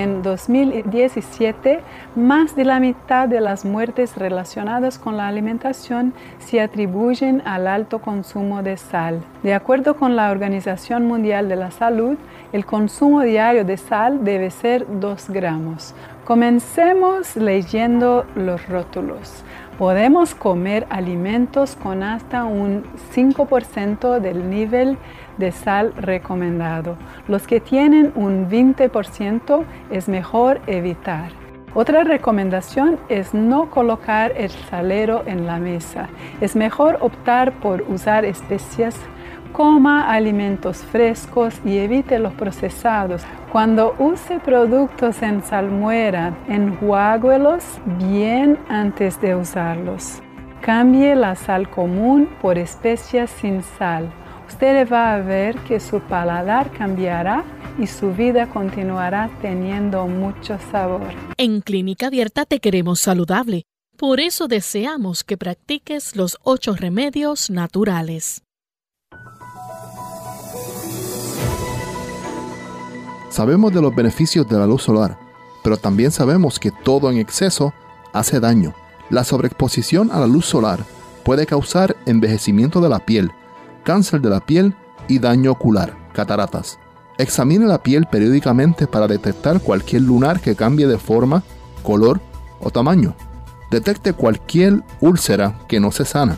[0.00, 1.80] En 2017,
[2.14, 7.98] más de la mitad de las muertes relacionadas con la alimentación se atribuyen al alto
[7.98, 9.20] consumo de sal.
[9.42, 12.16] De acuerdo con la Organización Mundial de la Salud,
[12.52, 15.96] el consumo diario de sal debe ser 2 gramos.
[16.24, 19.42] Comencemos leyendo los rótulos.
[19.78, 22.84] Podemos comer alimentos con hasta un
[23.14, 24.96] 5% del nivel
[25.38, 26.96] de sal recomendado.
[27.26, 31.30] Los que tienen un 20% es mejor evitar.
[31.74, 36.08] Otra recomendación es no colocar el salero en la mesa.
[36.40, 38.96] Es mejor optar por usar especias
[39.52, 43.22] coma alimentos frescos y evite los procesados.
[43.52, 47.64] Cuando use productos en salmuera, enjuáguelos
[47.98, 50.20] bien antes de usarlos.
[50.60, 54.10] Cambie la sal común por especias sin sal
[54.48, 57.44] usted va a ver que su paladar cambiará
[57.78, 61.08] y su vida continuará teniendo mucho sabor.
[61.36, 63.64] En Clínica Abierta te queremos saludable.
[63.96, 68.42] Por eso deseamos que practiques los ocho remedios naturales.
[73.28, 75.18] Sabemos de los beneficios de la luz solar,
[75.62, 77.74] pero también sabemos que todo en exceso
[78.12, 78.74] hace daño.
[79.10, 80.80] La sobreexposición a la luz solar
[81.24, 83.30] puede causar envejecimiento de la piel,
[83.88, 84.74] cáncer de la piel
[85.08, 86.78] y daño ocular, cataratas.
[87.16, 91.42] Examine la piel periódicamente para detectar cualquier lunar que cambie de forma,
[91.82, 92.20] color
[92.60, 93.14] o tamaño.
[93.70, 96.36] Detecte cualquier úlcera que no se sana.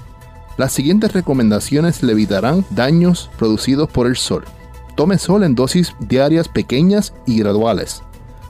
[0.59, 4.45] Las siguientes recomendaciones le evitarán daños producidos por el sol.
[4.95, 8.05] Tome sol en dosis diarias pequeñas y graduales.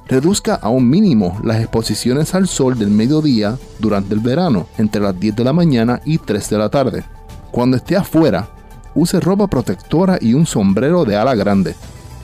[0.09, 5.19] Reduzca a un mínimo las exposiciones al sol del mediodía durante el verano, entre las
[5.19, 7.05] 10 de la mañana y 3 de la tarde.
[7.51, 8.51] Cuando esté afuera,
[8.95, 11.75] use ropa protectora y un sombrero de ala grande.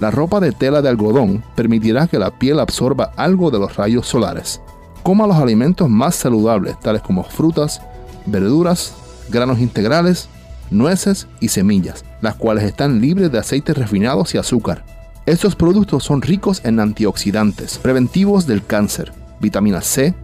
[0.01, 4.07] La ropa de tela de algodón permitirá que la piel absorba algo de los rayos
[4.07, 4.61] solares.
[5.03, 7.81] Coma los alimentos más saludables, tales como frutas,
[8.27, 8.95] verduras,
[9.29, 10.29] granos integrales,
[10.71, 14.85] nueces y semillas, las cuales están libres de aceites refinados y azúcar.
[15.25, 20.15] Estos productos son ricos en antioxidantes, preventivos del cáncer, vitamina C,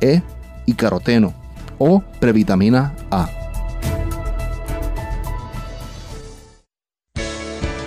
[0.00, 0.22] E
[0.66, 1.34] y caroteno
[1.78, 3.37] o previtamina A.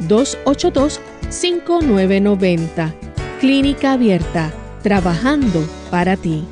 [0.00, 2.94] 787-282-5990.
[3.40, 6.44] Clínica Abierta, trabajando para ti.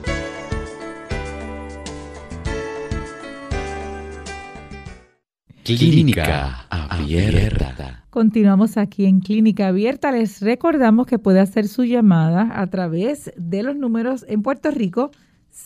[5.65, 8.05] Clínica Abierta.
[8.11, 10.13] Continuamos aquí en Clínica Abierta.
[10.13, 15.11] Les recordamos que puede hacer su llamada a través de los números en Puerto Rico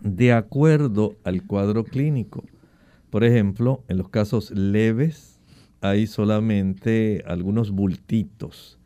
[0.00, 2.42] de acuerdo al cuadro clínico.
[3.10, 5.35] Por ejemplo, en los casos leves
[5.80, 8.78] hay solamente algunos bultitos.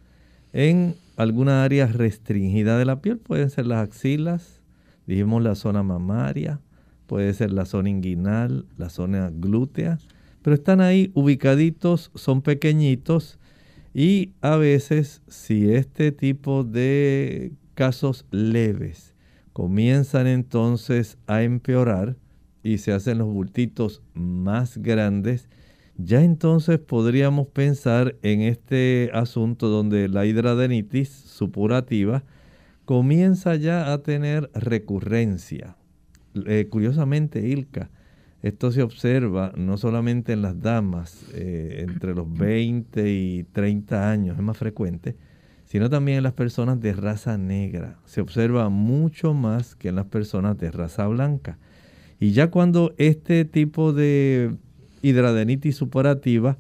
[0.53, 4.61] En alguna área restringida de la piel pueden ser las axilas,
[5.07, 6.61] dijimos la zona mamaria,
[7.07, 9.99] puede ser la zona inguinal, la zona glútea,
[10.43, 13.39] pero están ahí ubicaditos, son pequeñitos
[13.93, 19.15] y a veces si este tipo de casos leves
[19.53, 22.17] comienzan entonces a empeorar
[22.63, 25.49] y se hacen los bultitos más grandes,
[26.05, 32.23] ya entonces podríamos pensar en este asunto donde la hidradenitis supurativa
[32.85, 35.77] comienza ya a tener recurrencia.
[36.47, 37.91] Eh, curiosamente, Ilka,
[38.43, 44.37] esto se observa no solamente en las damas eh, entre los 20 y 30 años,
[44.37, 45.17] es más frecuente,
[45.65, 47.99] sino también en las personas de raza negra.
[48.07, 51.59] Se observa mucho más que en las personas de raza blanca.
[52.19, 54.57] Y ya cuando este tipo de
[55.03, 56.57] hidradenitis superativa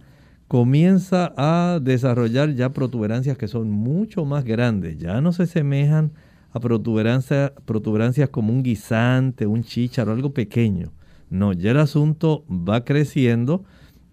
[0.51, 6.13] comienza a desarrollar ya protuberancias que son mucho más grandes, ya no se semejan
[6.51, 10.93] a protuberancias, protuberancias como un guisante, un chícharo, algo pequeño.
[11.31, 13.65] No, ya el asunto va creciendo,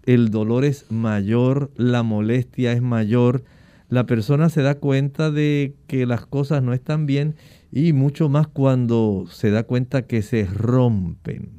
[0.04, 3.44] el dolor es mayor, la molestia es mayor,
[3.90, 7.36] la persona se da cuenta de que las cosas no están bien
[7.72, 11.50] y mucho más cuando se da cuenta que se rompen,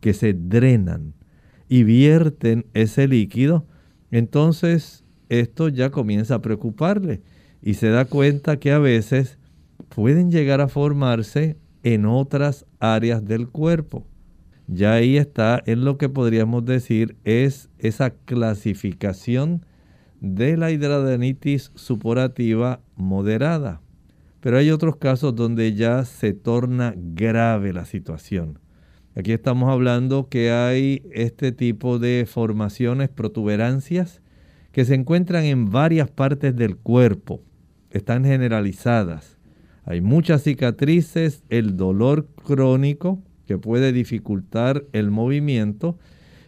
[0.00, 1.17] que se drenan
[1.68, 3.66] y vierten ese líquido,
[4.10, 7.20] entonces esto ya comienza a preocuparle
[7.62, 9.38] y se da cuenta que a veces
[9.88, 14.06] pueden llegar a formarse en otras áreas del cuerpo.
[14.66, 19.64] Ya ahí está en lo que podríamos decir es esa clasificación
[20.20, 23.80] de la hidradenitis supurativa moderada.
[24.40, 28.58] Pero hay otros casos donde ya se torna grave la situación.
[29.18, 34.22] Aquí estamos hablando que hay este tipo de formaciones, protuberancias,
[34.70, 37.42] que se encuentran en varias partes del cuerpo.
[37.90, 39.36] están generalizadas.
[39.84, 45.98] Hay muchas cicatrices, el dolor crónico que puede dificultar el movimiento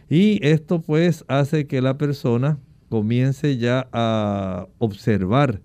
[0.09, 2.57] y esto pues hace que la persona
[2.87, 5.59] comience ya a observar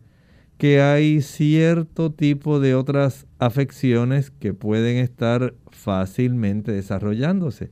[0.59, 7.71] que hay cierto tipo de otras afecciones que pueden estar fácilmente desarrollándose.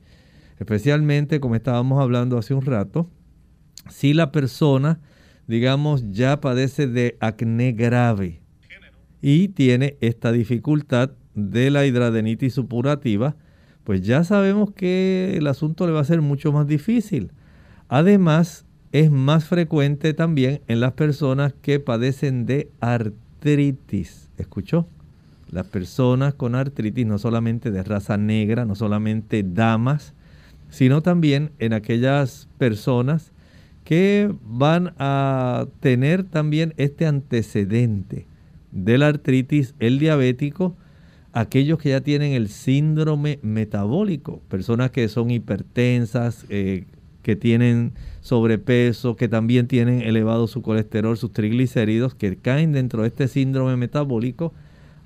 [0.59, 3.09] Especialmente, como estábamos hablando hace un rato,
[3.89, 4.99] si la persona,
[5.47, 8.41] digamos, ya padece de acné grave
[9.21, 13.35] y tiene esta dificultad de la hidradenitis supurativa,
[13.83, 17.31] pues ya sabemos que el asunto le va a ser mucho más difícil.
[17.87, 18.65] Además,
[18.95, 24.29] es más frecuente también en las personas que padecen de artritis.
[24.37, 24.87] ¿Escuchó?
[25.51, 30.13] Las personas con artritis, no solamente de raza negra, no solamente damas,
[30.69, 33.33] sino también en aquellas personas
[33.83, 38.27] que van a tener también este antecedente
[38.71, 40.77] de la artritis, el diabético,
[41.33, 46.85] aquellos que ya tienen el síndrome metabólico, personas que son hipertensas, eh,
[47.25, 53.07] que tienen sobrepeso, que también tienen elevado su colesterol, sus triglicéridos, que caen dentro de
[53.07, 54.53] este síndrome metabólico,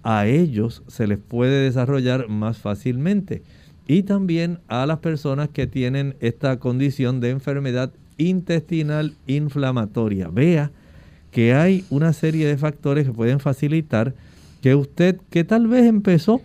[0.04, 3.42] a ellos se les puede desarrollar más fácilmente.
[3.88, 10.28] Y también a las personas que tienen esta condición de enfermedad intestinal inflamatoria.
[10.28, 10.72] Vea
[11.32, 14.14] que hay una serie de factores que pueden facilitar
[14.62, 16.42] que usted, que tal vez empezó,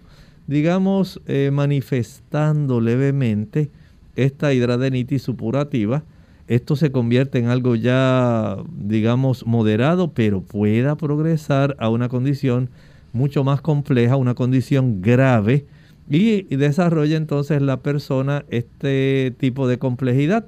[0.46, 3.70] digamos, eh, manifestando levemente,
[4.16, 6.04] esta hidradenitis supurativa,
[6.46, 12.68] esto se convierte en algo ya, digamos, moderado, pero pueda progresar a una condición
[13.12, 15.64] mucho más compleja, una condición grave,
[16.08, 20.46] y, desarrolla entonces la persona este tipo de complejidad.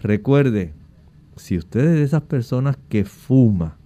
[0.00, 0.72] Recuerde,
[1.36, 3.76] si usted es de esas personas que fuma,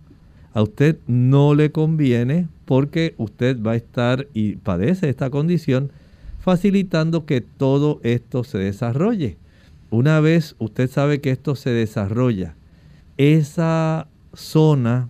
[0.53, 5.93] a usted no le conviene porque usted va a estar y padece esta condición
[6.41, 9.37] facilitando que todo esto se desarrolle.
[9.91, 12.55] Una vez usted sabe que esto se desarrolla,
[13.17, 15.09] esa zona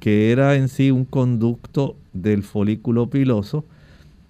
[0.00, 3.64] que era en sí un conducto del folículo piloso,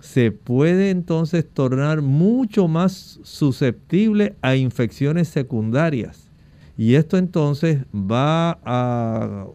[0.00, 6.30] se puede entonces tornar mucho más susceptible a infecciones secundarias.
[6.78, 9.46] Y esto entonces va a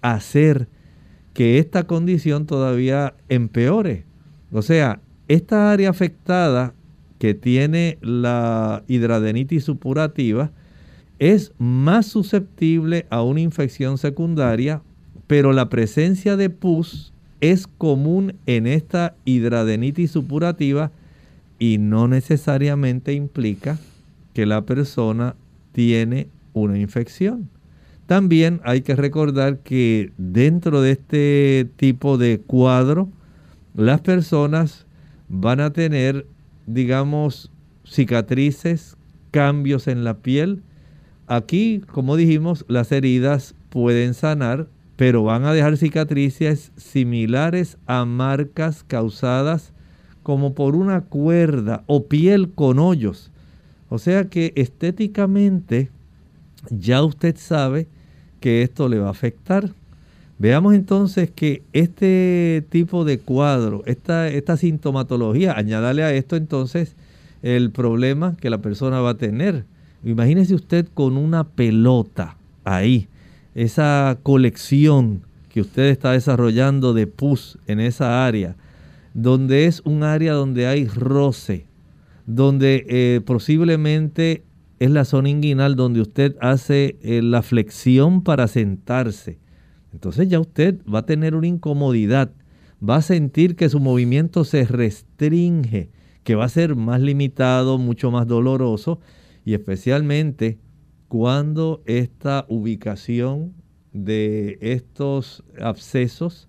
[0.00, 0.68] hacer
[1.34, 4.04] que esta condición todavía empeore.
[4.52, 6.74] O sea, esta área afectada
[7.18, 10.50] que tiene la hidradenitis supurativa
[11.18, 14.82] es más susceptible a una infección secundaria,
[15.28, 20.90] pero la presencia de pus es común en esta hidradenitis supurativa
[21.58, 23.78] y no necesariamente implica
[24.34, 25.36] que la persona
[25.72, 27.48] tiene una infección.
[28.06, 33.08] También hay que recordar que dentro de este tipo de cuadro,
[33.74, 34.86] las personas
[35.32, 36.26] van a tener,
[36.66, 37.50] digamos,
[37.84, 38.98] cicatrices,
[39.30, 40.62] cambios en la piel.
[41.26, 48.84] Aquí, como dijimos, las heridas pueden sanar, pero van a dejar cicatrices similares a marcas
[48.84, 49.72] causadas
[50.22, 53.30] como por una cuerda o piel con hoyos.
[53.88, 55.90] O sea que estéticamente
[56.70, 57.88] ya usted sabe
[58.40, 59.70] que esto le va a afectar.
[60.42, 66.96] Veamos entonces que este tipo de cuadro, esta, sintomatología, añádale a esto entonces
[67.44, 69.66] el problema que la persona va a tener.
[70.02, 73.06] Imagínese usted con una pelota ahí,
[73.54, 78.56] esa colección que usted está desarrollando de pus en esa área,
[79.14, 81.66] donde es un área donde hay roce,
[82.26, 84.42] donde eh, posiblemente
[84.80, 89.40] es la zona inguinal donde usted hace eh, la flexión para sentarse.
[89.92, 92.32] Entonces ya usted va a tener una incomodidad,
[92.86, 95.90] va a sentir que su movimiento se restringe,
[96.24, 99.00] que va a ser más limitado, mucho más doloroso
[99.44, 100.58] y especialmente
[101.08, 103.54] cuando esta ubicación
[103.92, 106.48] de estos abscesos,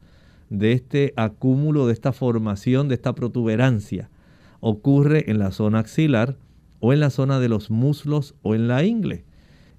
[0.49, 4.09] de este acúmulo, de esta formación, de esta protuberancia,
[4.61, 6.37] ocurre en la zona axilar,
[6.85, 9.23] o en la zona de los muslos o en la ingle.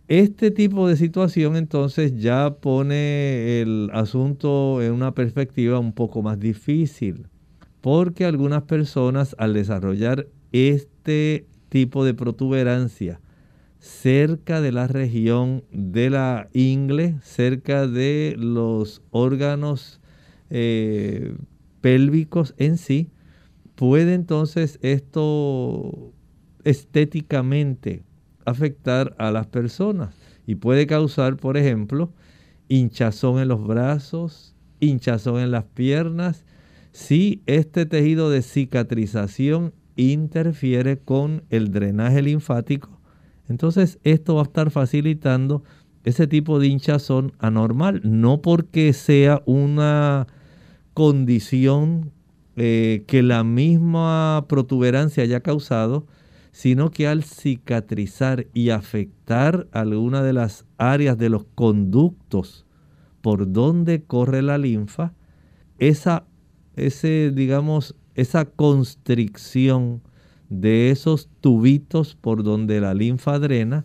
[0.09, 6.39] Este tipo de situación entonces ya pone el asunto en una perspectiva un poco más
[6.39, 7.29] difícil,
[7.81, 13.19] porque algunas personas al desarrollar este tipo de protuberancia
[13.79, 20.03] cerca de la región de la ingle, cerca de los órganos
[20.51, 21.35] eh,
[21.81, 23.09] pélvicos en sí,
[23.75, 26.13] puede entonces esto
[26.65, 28.03] estéticamente
[28.45, 30.15] afectar a las personas.
[30.47, 32.13] Y puede causar, por ejemplo,
[32.69, 36.45] hinchazón en los brazos, hinchazón en las piernas,
[36.93, 43.01] si este tejido de cicatrización interfiere con el drenaje linfático,
[43.49, 45.65] entonces esto va a estar facilitando
[46.05, 50.27] ese tipo de hinchazón anormal, no porque sea una
[50.93, 52.13] condición
[52.57, 56.07] eh, que la misma protuberancia haya causado,
[56.55, 62.65] sino que al cicatrizar y afectar alguna de las áreas de los conductos
[63.23, 65.15] por donde corre la linfa,
[65.81, 66.27] esa,
[66.77, 70.01] ese, digamos, esa constricción
[70.49, 73.85] de esos tubitos por donde la linfa drena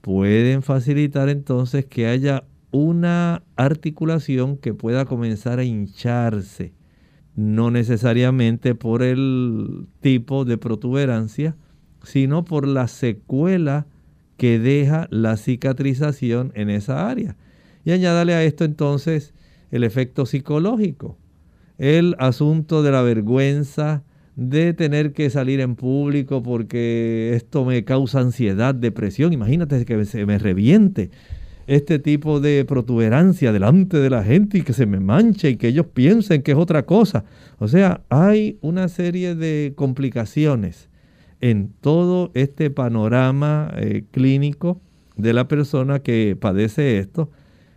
[0.00, 2.42] pueden facilitar entonces que haya
[2.72, 6.74] una articulación que pueda comenzar a hincharse,
[7.36, 11.54] no necesariamente por el tipo de protuberancia,
[12.02, 13.86] sino por la secuela
[14.36, 17.36] que deja la cicatrización en esa área.
[17.84, 19.34] Y añádale a esto entonces
[19.70, 21.16] el efecto psicológico,
[21.78, 24.02] el asunto de la vergüenza,
[24.38, 29.32] de tener que salir en público porque esto me causa ansiedad, depresión.
[29.32, 31.10] Imagínate que se me reviente
[31.66, 35.68] este tipo de protuberancia delante de la gente y que se me manche y que
[35.68, 37.24] ellos piensen que es otra cosa.
[37.58, 40.87] O sea, hay una serie de complicaciones
[41.40, 44.80] en todo este panorama eh, clínico
[45.16, 47.30] de la persona que padece esto,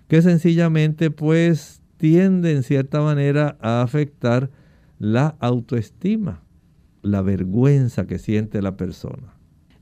[0.08, 4.50] que sencillamente pues tiende en cierta manera a afectar
[5.00, 6.42] la autoestima
[7.02, 9.34] la vergüenza que siente la persona.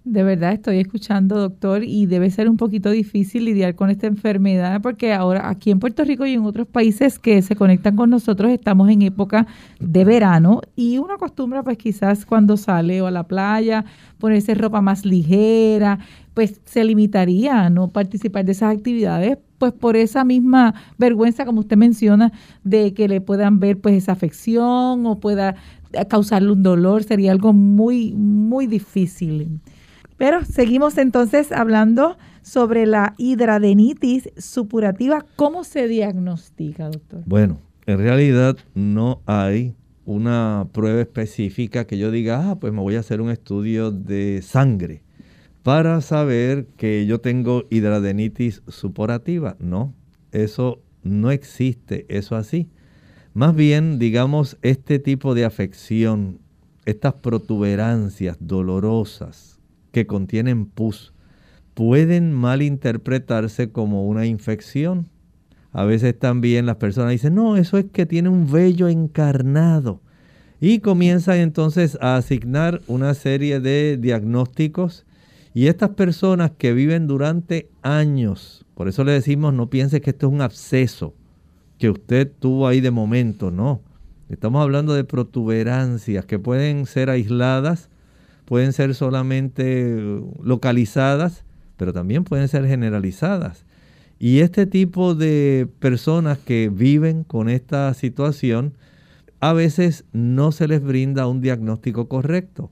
[0.06, 4.82] De verdad estoy escuchando, doctor, y debe ser un poquito difícil lidiar con esta enfermedad
[4.82, 8.50] porque ahora aquí en Puerto Rico y en otros países que se conectan con nosotros
[8.50, 9.46] estamos en época
[9.80, 13.84] de verano y uno acostumbra pues quizás cuando sale o a la playa
[14.20, 16.00] ponerse ropa más ligera,
[16.34, 21.60] pues se limitaría a no participar de esas actividades pues por esa misma vergüenza como
[21.60, 22.32] usted menciona
[22.64, 25.56] de que le puedan ver pues esa afección o pueda
[26.08, 29.60] causarle un dolor, sería algo muy, muy difícil.
[30.20, 35.26] Pero seguimos entonces hablando sobre la hidradenitis supurativa.
[35.38, 37.24] ¿Cómo se diagnostica, doctor?
[37.26, 42.98] Bueno, en realidad no hay una prueba específica que yo diga, ah, pues me voy
[42.98, 45.04] a hacer un estudio de sangre
[45.64, 49.56] para saber que yo tengo hidradenitis supurativa.
[49.58, 49.94] No,
[50.34, 52.68] eso no existe, eso así.
[53.34, 56.40] Más bien, digamos, este tipo de afección,
[56.84, 59.59] estas protuberancias dolorosas
[59.92, 61.14] que contienen pus,
[61.74, 65.08] pueden malinterpretarse como una infección.
[65.72, 70.02] A veces también las personas dicen, no, eso es que tiene un vello encarnado.
[70.60, 75.06] Y comienzan entonces a asignar una serie de diagnósticos.
[75.54, 80.28] Y estas personas que viven durante años, por eso le decimos, no piense que esto
[80.28, 81.14] es un absceso
[81.80, 83.82] que usted tuvo ahí de momento, no.
[84.28, 87.90] Estamos hablando de protuberancias que pueden ser aisladas,
[88.50, 89.96] pueden ser solamente
[90.42, 91.46] localizadas,
[91.78, 93.64] pero también pueden ser generalizadas.
[94.18, 98.74] Y este tipo de personas que viven con esta situación,
[99.40, 102.72] a veces no se les brinda un diagnóstico correcto.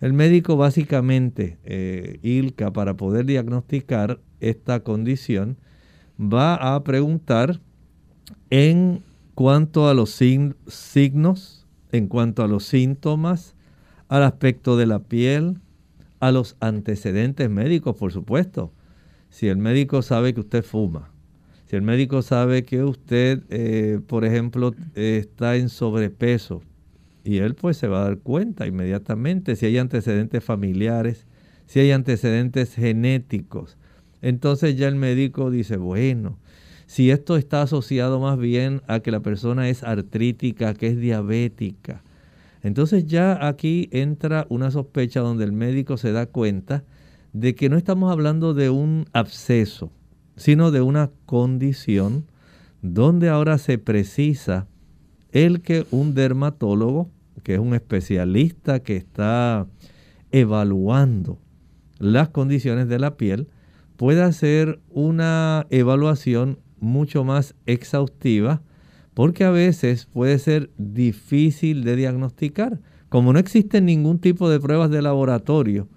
[0.00, 5.58] El médico básicamente, eh, ILCA, para poder diagnosticar esta condición,
[6.16, 7.60] va a preguntar
[8.50, 9.02] en
[9.34, 13.56] cuanto a los signos, en cuanto a los síntomas,
[14.08, 15.58] al aspecto de la piel,
[16.20, 18.72] a los antecedentes médicos, por supuesto.
[19.30, 21.10] Si el médico sabe que usted fuma,
[21.66, 26.62] si el médico sabe que usted, eh, por ejemplo, está en sobrepeso,
[27.24, 31.26] y él pues se va a dar cuenta inmediatamente si hay antecedentes familiares,
[31.66, 33.76] si hay antecedentes genéticos.
[34.22, 36.38] Entonces ya el médico dice, bueno,
[36.86, 42.02] si esto está asociado más bien a que la persona es artrítica, que es diabética,
[42.62, 46.84] entonces ya aquí entra una sospecha donde el médico se da cuenta
[47.32, 49.92] de que no estamos hablando de un absceso,
[50.36, 52.26] sino de una condición
[52.82, 54.66] donde ahora se precisa
[55.32, 57.10] el que un dermatólogo,
[57.42, 59.66] que es un especialista que está
[60.30, 61.38] evaluando
[61.98, 63.48] las condiciones de la piel,
[63.96, 68.62] pueda hacer una evaluación mucho más exhaustiva
[69.18, 72.78] porque a veces puede ser difícil de diagnosticar.
[73.08, 75.88] Como no existen ningún tipo de pruebas de laboratorio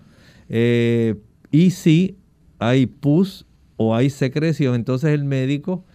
[0.49, 1.13] eh,
[1.51, 2.17] y si
[2.57, 3.45] hay pus
[3.77, 5.85] o hay secreción, entonces el médico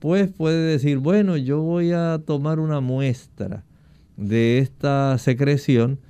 [0.00, 3.64] pues puede decir, bueno, yo voy a tomar una muestra
[4.16, 6.00] de esta secreción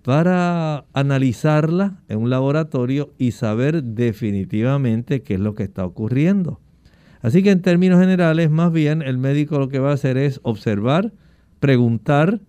[0.00, 6.58] para analizarla en un laboratorio y saber definitivamente qué es lo que está ocurriendo.
[7.22, 10.40] Así que en términos generales, más bien el médico lo que va a hacer es
[10.42, 11.12] observar,
[11.60, 12.40] preguntar,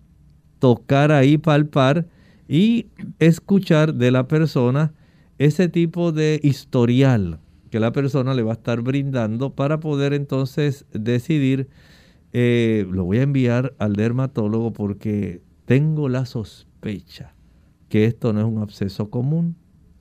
[0.58, 2.06] tocar ahí, palpar
[2.48, 2.86] y
[3.20, 4.92] escuchar de la persona
[5.38, 7.38] ese tipo de historial
[7.74, 11.68] que la persona le va a estar brindando para poder entonces decidir,
[12.32, 17.34] eh, lo voy a enviar al dermatólogo porque tengo la sospecha
[17.88, 19.56] que esto no es un absceso común,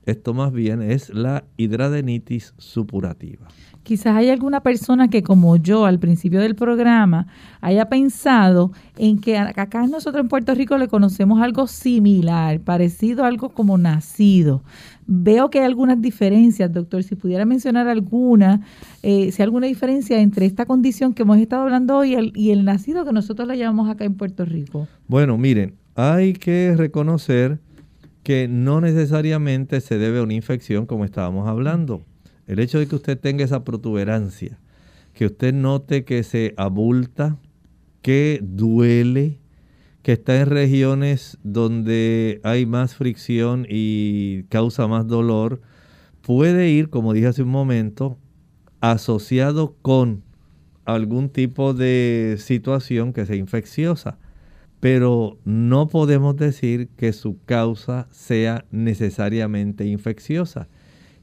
[0.05, 3.47] esto más bien es la hidradenitis supurativa.
[3.83, 7.27] Quizás hay alguna persona que como yo al principio del programa
[7.59, 13.27] haya pensado en que acá nosotros en Puerto Rico le conocemos algo similar, parecido a
[13.27, 14.63] algo como nacido.
[15.05, 17.03] Veo que hay algunas diferencias, doctor.
[17.03, 18.61] Si pudiera mencionar alguna,
[19.01, 22.31] eh, si hay alguna diferencia entre esta condición que hemos estado hablando hoy y el,
[22.35, 24.87] y el nacido que nosotros la llamamos acá en Puerto Rico.
[25.09, 27.59] Bueno, miren, hay que reconocer
[28.23, 32.05] que no necesariamente se debe a una infección como estábamos hablando.
[32.47, 34.59] El hecho de que usted tenga esa protuberancia,
[35.13, 37.37] que usted note que se abulta,
[38.01, 39.39] que duele,
[40.01, 45.61] que está en regiones donde hay más fricción y causa más dolor,
[46.21, 48.17] puede ir, como dije hace un momento,
[48.81, 50.23] asociado con
[50.85, 54.17] algún tipo de situación que sea infecciosa
[54.83, 60.67] pero no podemos decir que su causa sea necesariamente infecciosa.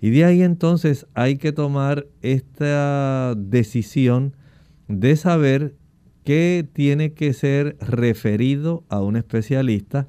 [0.01, 4.35] Y de ahí entonces hay que tomar esta decisión
[4.89, 5.75] de saber
[6.25, 10.09] qué tiene que ser referido a un especialista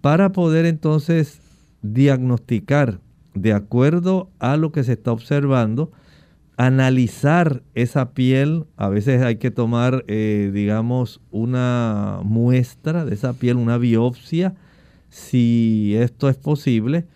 [0.00, 1.42] para poder entonces
[1.82, 3.00] diagnosticar
[3.34, 5.92] de acuerdo a lo que se está observando
[6.56, 8.64] analizar esa piel.
[8.76, 14.54] A veces hay que tomar, eh, digamos, una muestra de esa piel, una biopsia,
[15.08, 17.06] si esto es posible,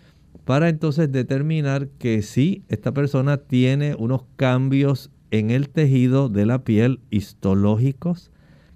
[0.45, 6.64] para entonces determinar que sí, esta persona tiene unos cambios en el tejido de la
[6.64, 8.30] piel histológicos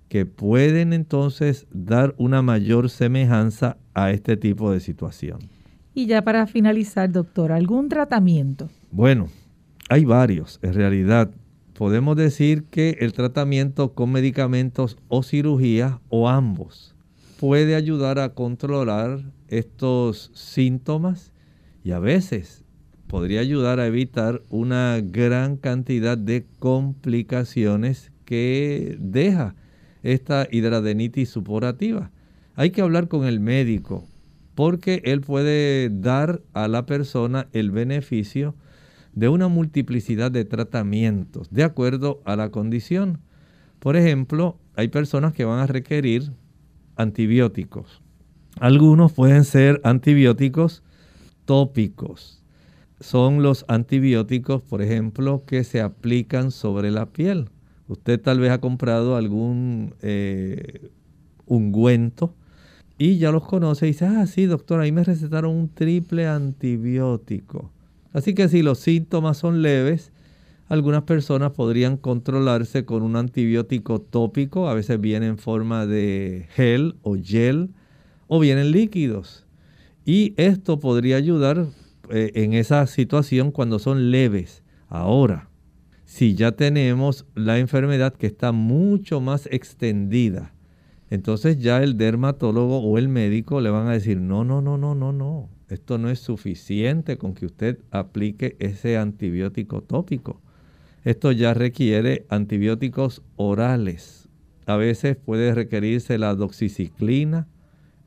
[0.08, 5.38] que pueden entonces dar una mayor semejanza a este tipo de situación.
[5.94, 8.68] Y ya para finalizar, doctor, ¿algún tratamiento?
[8.92, 9.28] Bueno,
[9.88, 11.30] hay varios, en realidad.
[11.74, 16.94] Podemos decir que el tratamiento con medicamentos o cirugía o ambos
[17.38, 21.32] puede ayudar a controlar estos síntomas
[21.82, 22.64] y a veces
[23.08, 29.54] podría ayudar a evitar una gran cantidad de complicaciones que deja
[30.02, 32.10] esta hidradenitis supurativa.
[32.54, 34.06] Hay que hablar con el médico
[34.54, 38.54] porque él puede dar a la persona el beneficio
[39.14, 43.18] de una multiplicidad de tratamientos de acuerdo a la condición.
[43.78, 46.32] Por ejemplo, hay personas que van a requerir
[46.96, 48.02] antibióticos.
[48.58, 50.82] Algunos pueden ser antibióticos
[51.44, 52.42] tópicos.
[53.00, 57.50] Son los antibióticos, por ejemplo, que se aplican sobre la piel.
[57.88, 60.90] Usted tal vez ha comprado algún eh,
[61.46, 62.34] ungüento
[62.96, 67.70] y ya los conoce y dice, ah, sí, doctor, ahí me recetaron un triple antibiótico.
[68.14, 70.12] Así que si los síntomas son leves,
[70.68, 76.94] algunas personas podrían controlarse con un antibiótico tópico, a veces viene en forma de gel
[77.02, 77.70] o gel,
[78.28, 79.46] o vienen líquidos.
[80.06, 81.66] Y esto podría ayudar
[82.08, 84.62] eh, en esa situación cuando son leves.
[84.88, 85.50] Ahora,
[86.04, 90.53] si ya tenemos la enfermedad que está mucho más extendida,
[91.14, 94.96] entonces ya el dermatólogo o el médico le van a decir, no, no, no, no,
[94.96, 95.48] no, no.
[95.68, 100.42] Esto no es suficiente con que usted aplique ese antibiótico tópico.
[101.04, 104.28] Esto ya requiere antibióticos orales.
[104.66, 107.46] A veces puede requerirse la doxiciclina.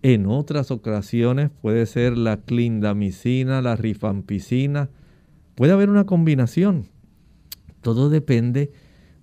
[0.02, 4.90] En otras ocasiones puede ser la clindamicina, la rifampicina.
[5.56, 6.90] Puede haber una combinación.
[7.80, 8.70] Todo depende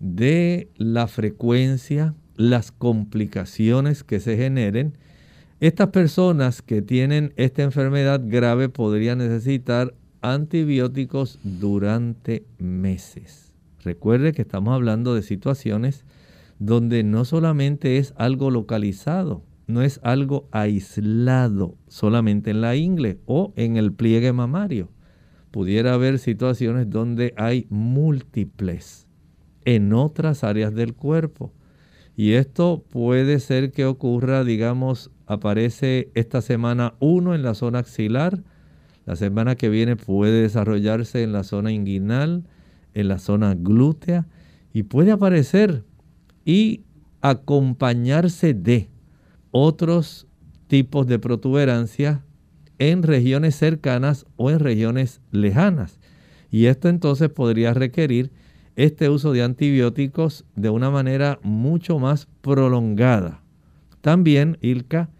[0.00, 4.96] de la frecuencia, las complicaciones que se generen
[5.60, 13.54] estas personas que tienen esta enfermedad grave podrían necesitar antibióticos durante meses.
[13.82, 16.04] Recuerde que estamos hablando de situaciones
[16.58, 23.52] donde no solamente es algo localizado, no es algo aislado solamente en la ingle o
[23.56, 24.90] en el pliegue mamario.
[25.50, 29.06] Pudiera haber situaciones donde hay múltiples
[29.64, 31.52] en otras áreas del cuerpo.
[32.16, 38.42] Y esto puede ser que ocurra, digamos, aparece esta semana uno en la zona axilar,
[39.04, 42.44] la semana que viene puede desarrollarse en la zona inguinal,
[42.94, 44.26] en la zona glútea
[44.72, 45.84] y puede aparecer
[46.44, 46.82] y
[47.20, 48.88] acompañarse de
[49.50, 50.26] otros
[50.68, 52.24] tipos de protuberancia
[52.78, 56.00] en regiones cercanas o en regiones lejanas.
[56.50, 58.30] Y esto entonces podría requerir
[58.76, 63.40] este uso de antibióticos de una manera mucho más prolongada.
[64.00, 65.10] También, Ilka,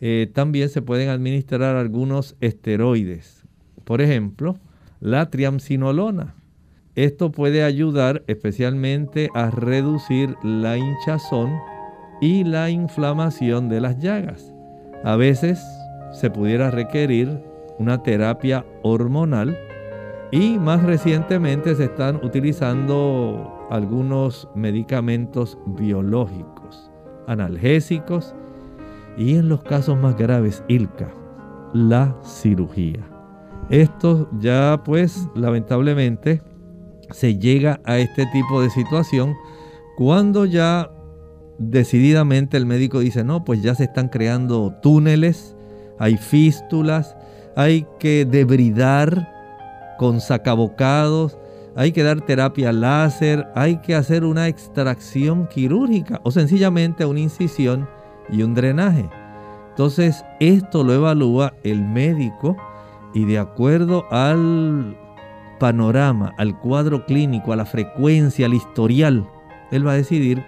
[0.00, 3.44] eh, también se pueden administrar algunos esteroides.
[3.84, 4.58] Por ejemplo,
[5.00, 6.34] la triamcinolona.
[6.94, 11.50] Esto puede ayudar especialmente a reducir la hinchazón
[12.20, 14.52] y la inflamación de las llagas.
[15.04, 15.60] A veces
[16.12, 17.38] se pudiera requerir
[17.78, 19.56] una terapia hormonal
[20.30, 26.90] y más recientemente se están utilizando algunos medicamentos biológicos,
[27.26, 28.34] analgésicos
[29.16, 31.08] y en los casos más graves, ILCA,
[31.72, 33.00] la cirugía.
[33.70, 36.42] Esto ya pues lamentablemente
[37.10, 39.34] se llega a este tipo de situación
[39.96, 40.90] cuando ya
[41.58, 45.56] decididamente el médico dice, no, pues ya se están creando túneles,
[45.98, 47.16] hay fístulas,
[47.56, 49.35] hay que debridar
[49.98, 51.38] con sacabocados,
[51.76, 57.88] hay que dar terapia láser, hay que hacer una extracción quirúrgica o sencillamente una incisión
[58.30, 59.08] y un drenaje.
[59.70, 62.56] Entonces esto lo evalúa el médico
[63.12, 64.96] y de acuerdo al
[65.58, 69.28] panorama, al cuadro clínico, a la frecuencia, al historial,
[69.70, 70.42] él va a decidir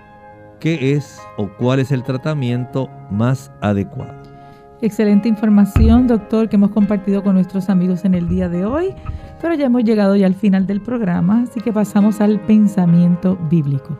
[0.61, 4.18] qué es o cuál es el tratamiento más adecuado.
[4.81, 8.95] Excelente información, doctor, que hemos compartido con nuestros amigos en el día de hoy,
[9.41, 13.99] pero ya hemos llegado ya al final del programa, así que pasamos al pensamiento bíblico.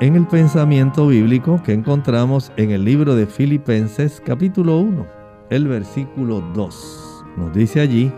[0.00, 5.04] En el pensamiento bíblico que encontramos en el libro de Filipenses capítulo 1,
[5.50, 8.12] el versículo 2, nos dice allí,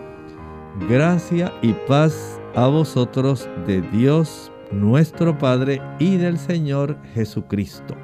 [0.86, 7.96] gracia y paz a vosotros de Dios nuestro Padre y del Señor Jesucristo.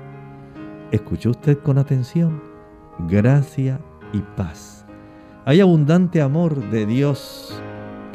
[0.90, 2.40] Escuche usted con atención.
[3.08, 3.78] Gracia
[4.14, 4.86] y paz.
[5.44, 7.60] Hay abundante amor de Dios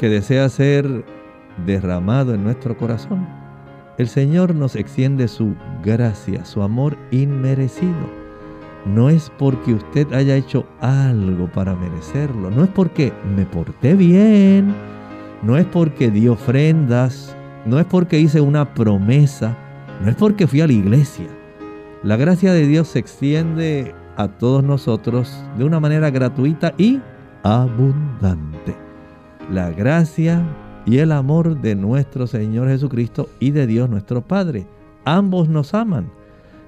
[0.00, 1.04] que desea ser
[1.66, 3.28] derramado en nuestro corazón.
[3.96, 5.54] El Señor nos extiende su
[5.84, 8.24] gracia, su amor inmerecido.
[8.86, 14.74] No es porque usted haya hecho algo para merecerlo, no es porque me porté bien,
[15.44, 19.56] no es porque di ofrendas, no es porque hice una promesa,
[20.02, 21.28] no es porque fui a la iglesia.
[22.04, 27.00] La gracia de Dios se extiende a todos nosotros de una manera gratuita y
[27.42, 28.76] abundante.
[29.50, 30.42] La gracia
[30.84, 34.66] y el amor de nuestro Señor Jesucristo y de Dios nuestro Padre.
[35.06, 36.12] Ambos nos aman.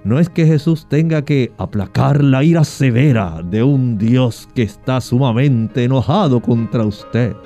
[0.04, 5.02] No es que Jesús tenga que aplacar la ira severa de un Dios que está
[5.02, 7.36] sumamente enojado contra usted.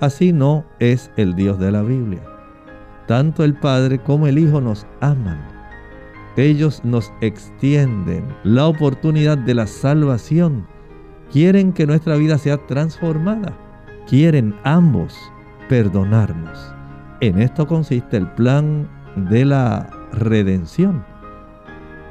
[0.00, 2.22] Así no es el Dios de la Biblia.
[3.06, 5.53] Tanto el Padre como el Hijo nos aman.
[6.36, 10.66] Ellos nos extienden la oportunidad de la salvación.
[11.30, 13.56] Quieren que nuestra vida sea transformada.
[14.08, 15.16] Quieren ambos
[15.68, 16.74] perdonarnos.
[17.20, 21.04] En esto consiste el plan de la redención.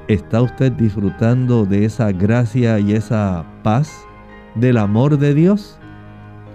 [0.08, 4.06] ¿Está usted disfrutando de esa gracia y esa paz
[4.56, 5.78] del amor de Dios?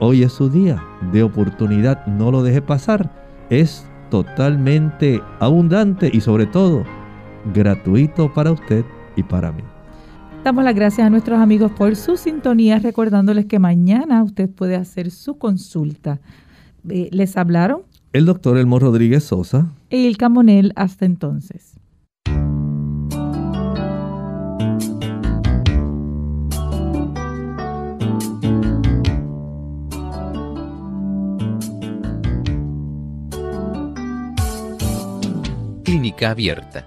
[0.00, 3.10] Hoy es su día de oportunidad, no lo deje pasar.
[3.50, 6.84] Es totalmente abundante y sobre todo
[7.52, 8.84] gratuito para usted
[9.16, 9.62] y para mí.
[10.44, 15.10] Damos las gracias a nuestros amigos por su sintonía, recordándoles que mañana usted puede hacer
[15.10, 16.20] su consulta.
[16.88, 17.82] Eh, ¿Les hablaron?
[18.12, 19.72] El doctor Elmo Rodríguez Sosa.
[19.90, 21.74] Y el Camonel hasta entonces.
[35.84, 36.86] Clínica abierta.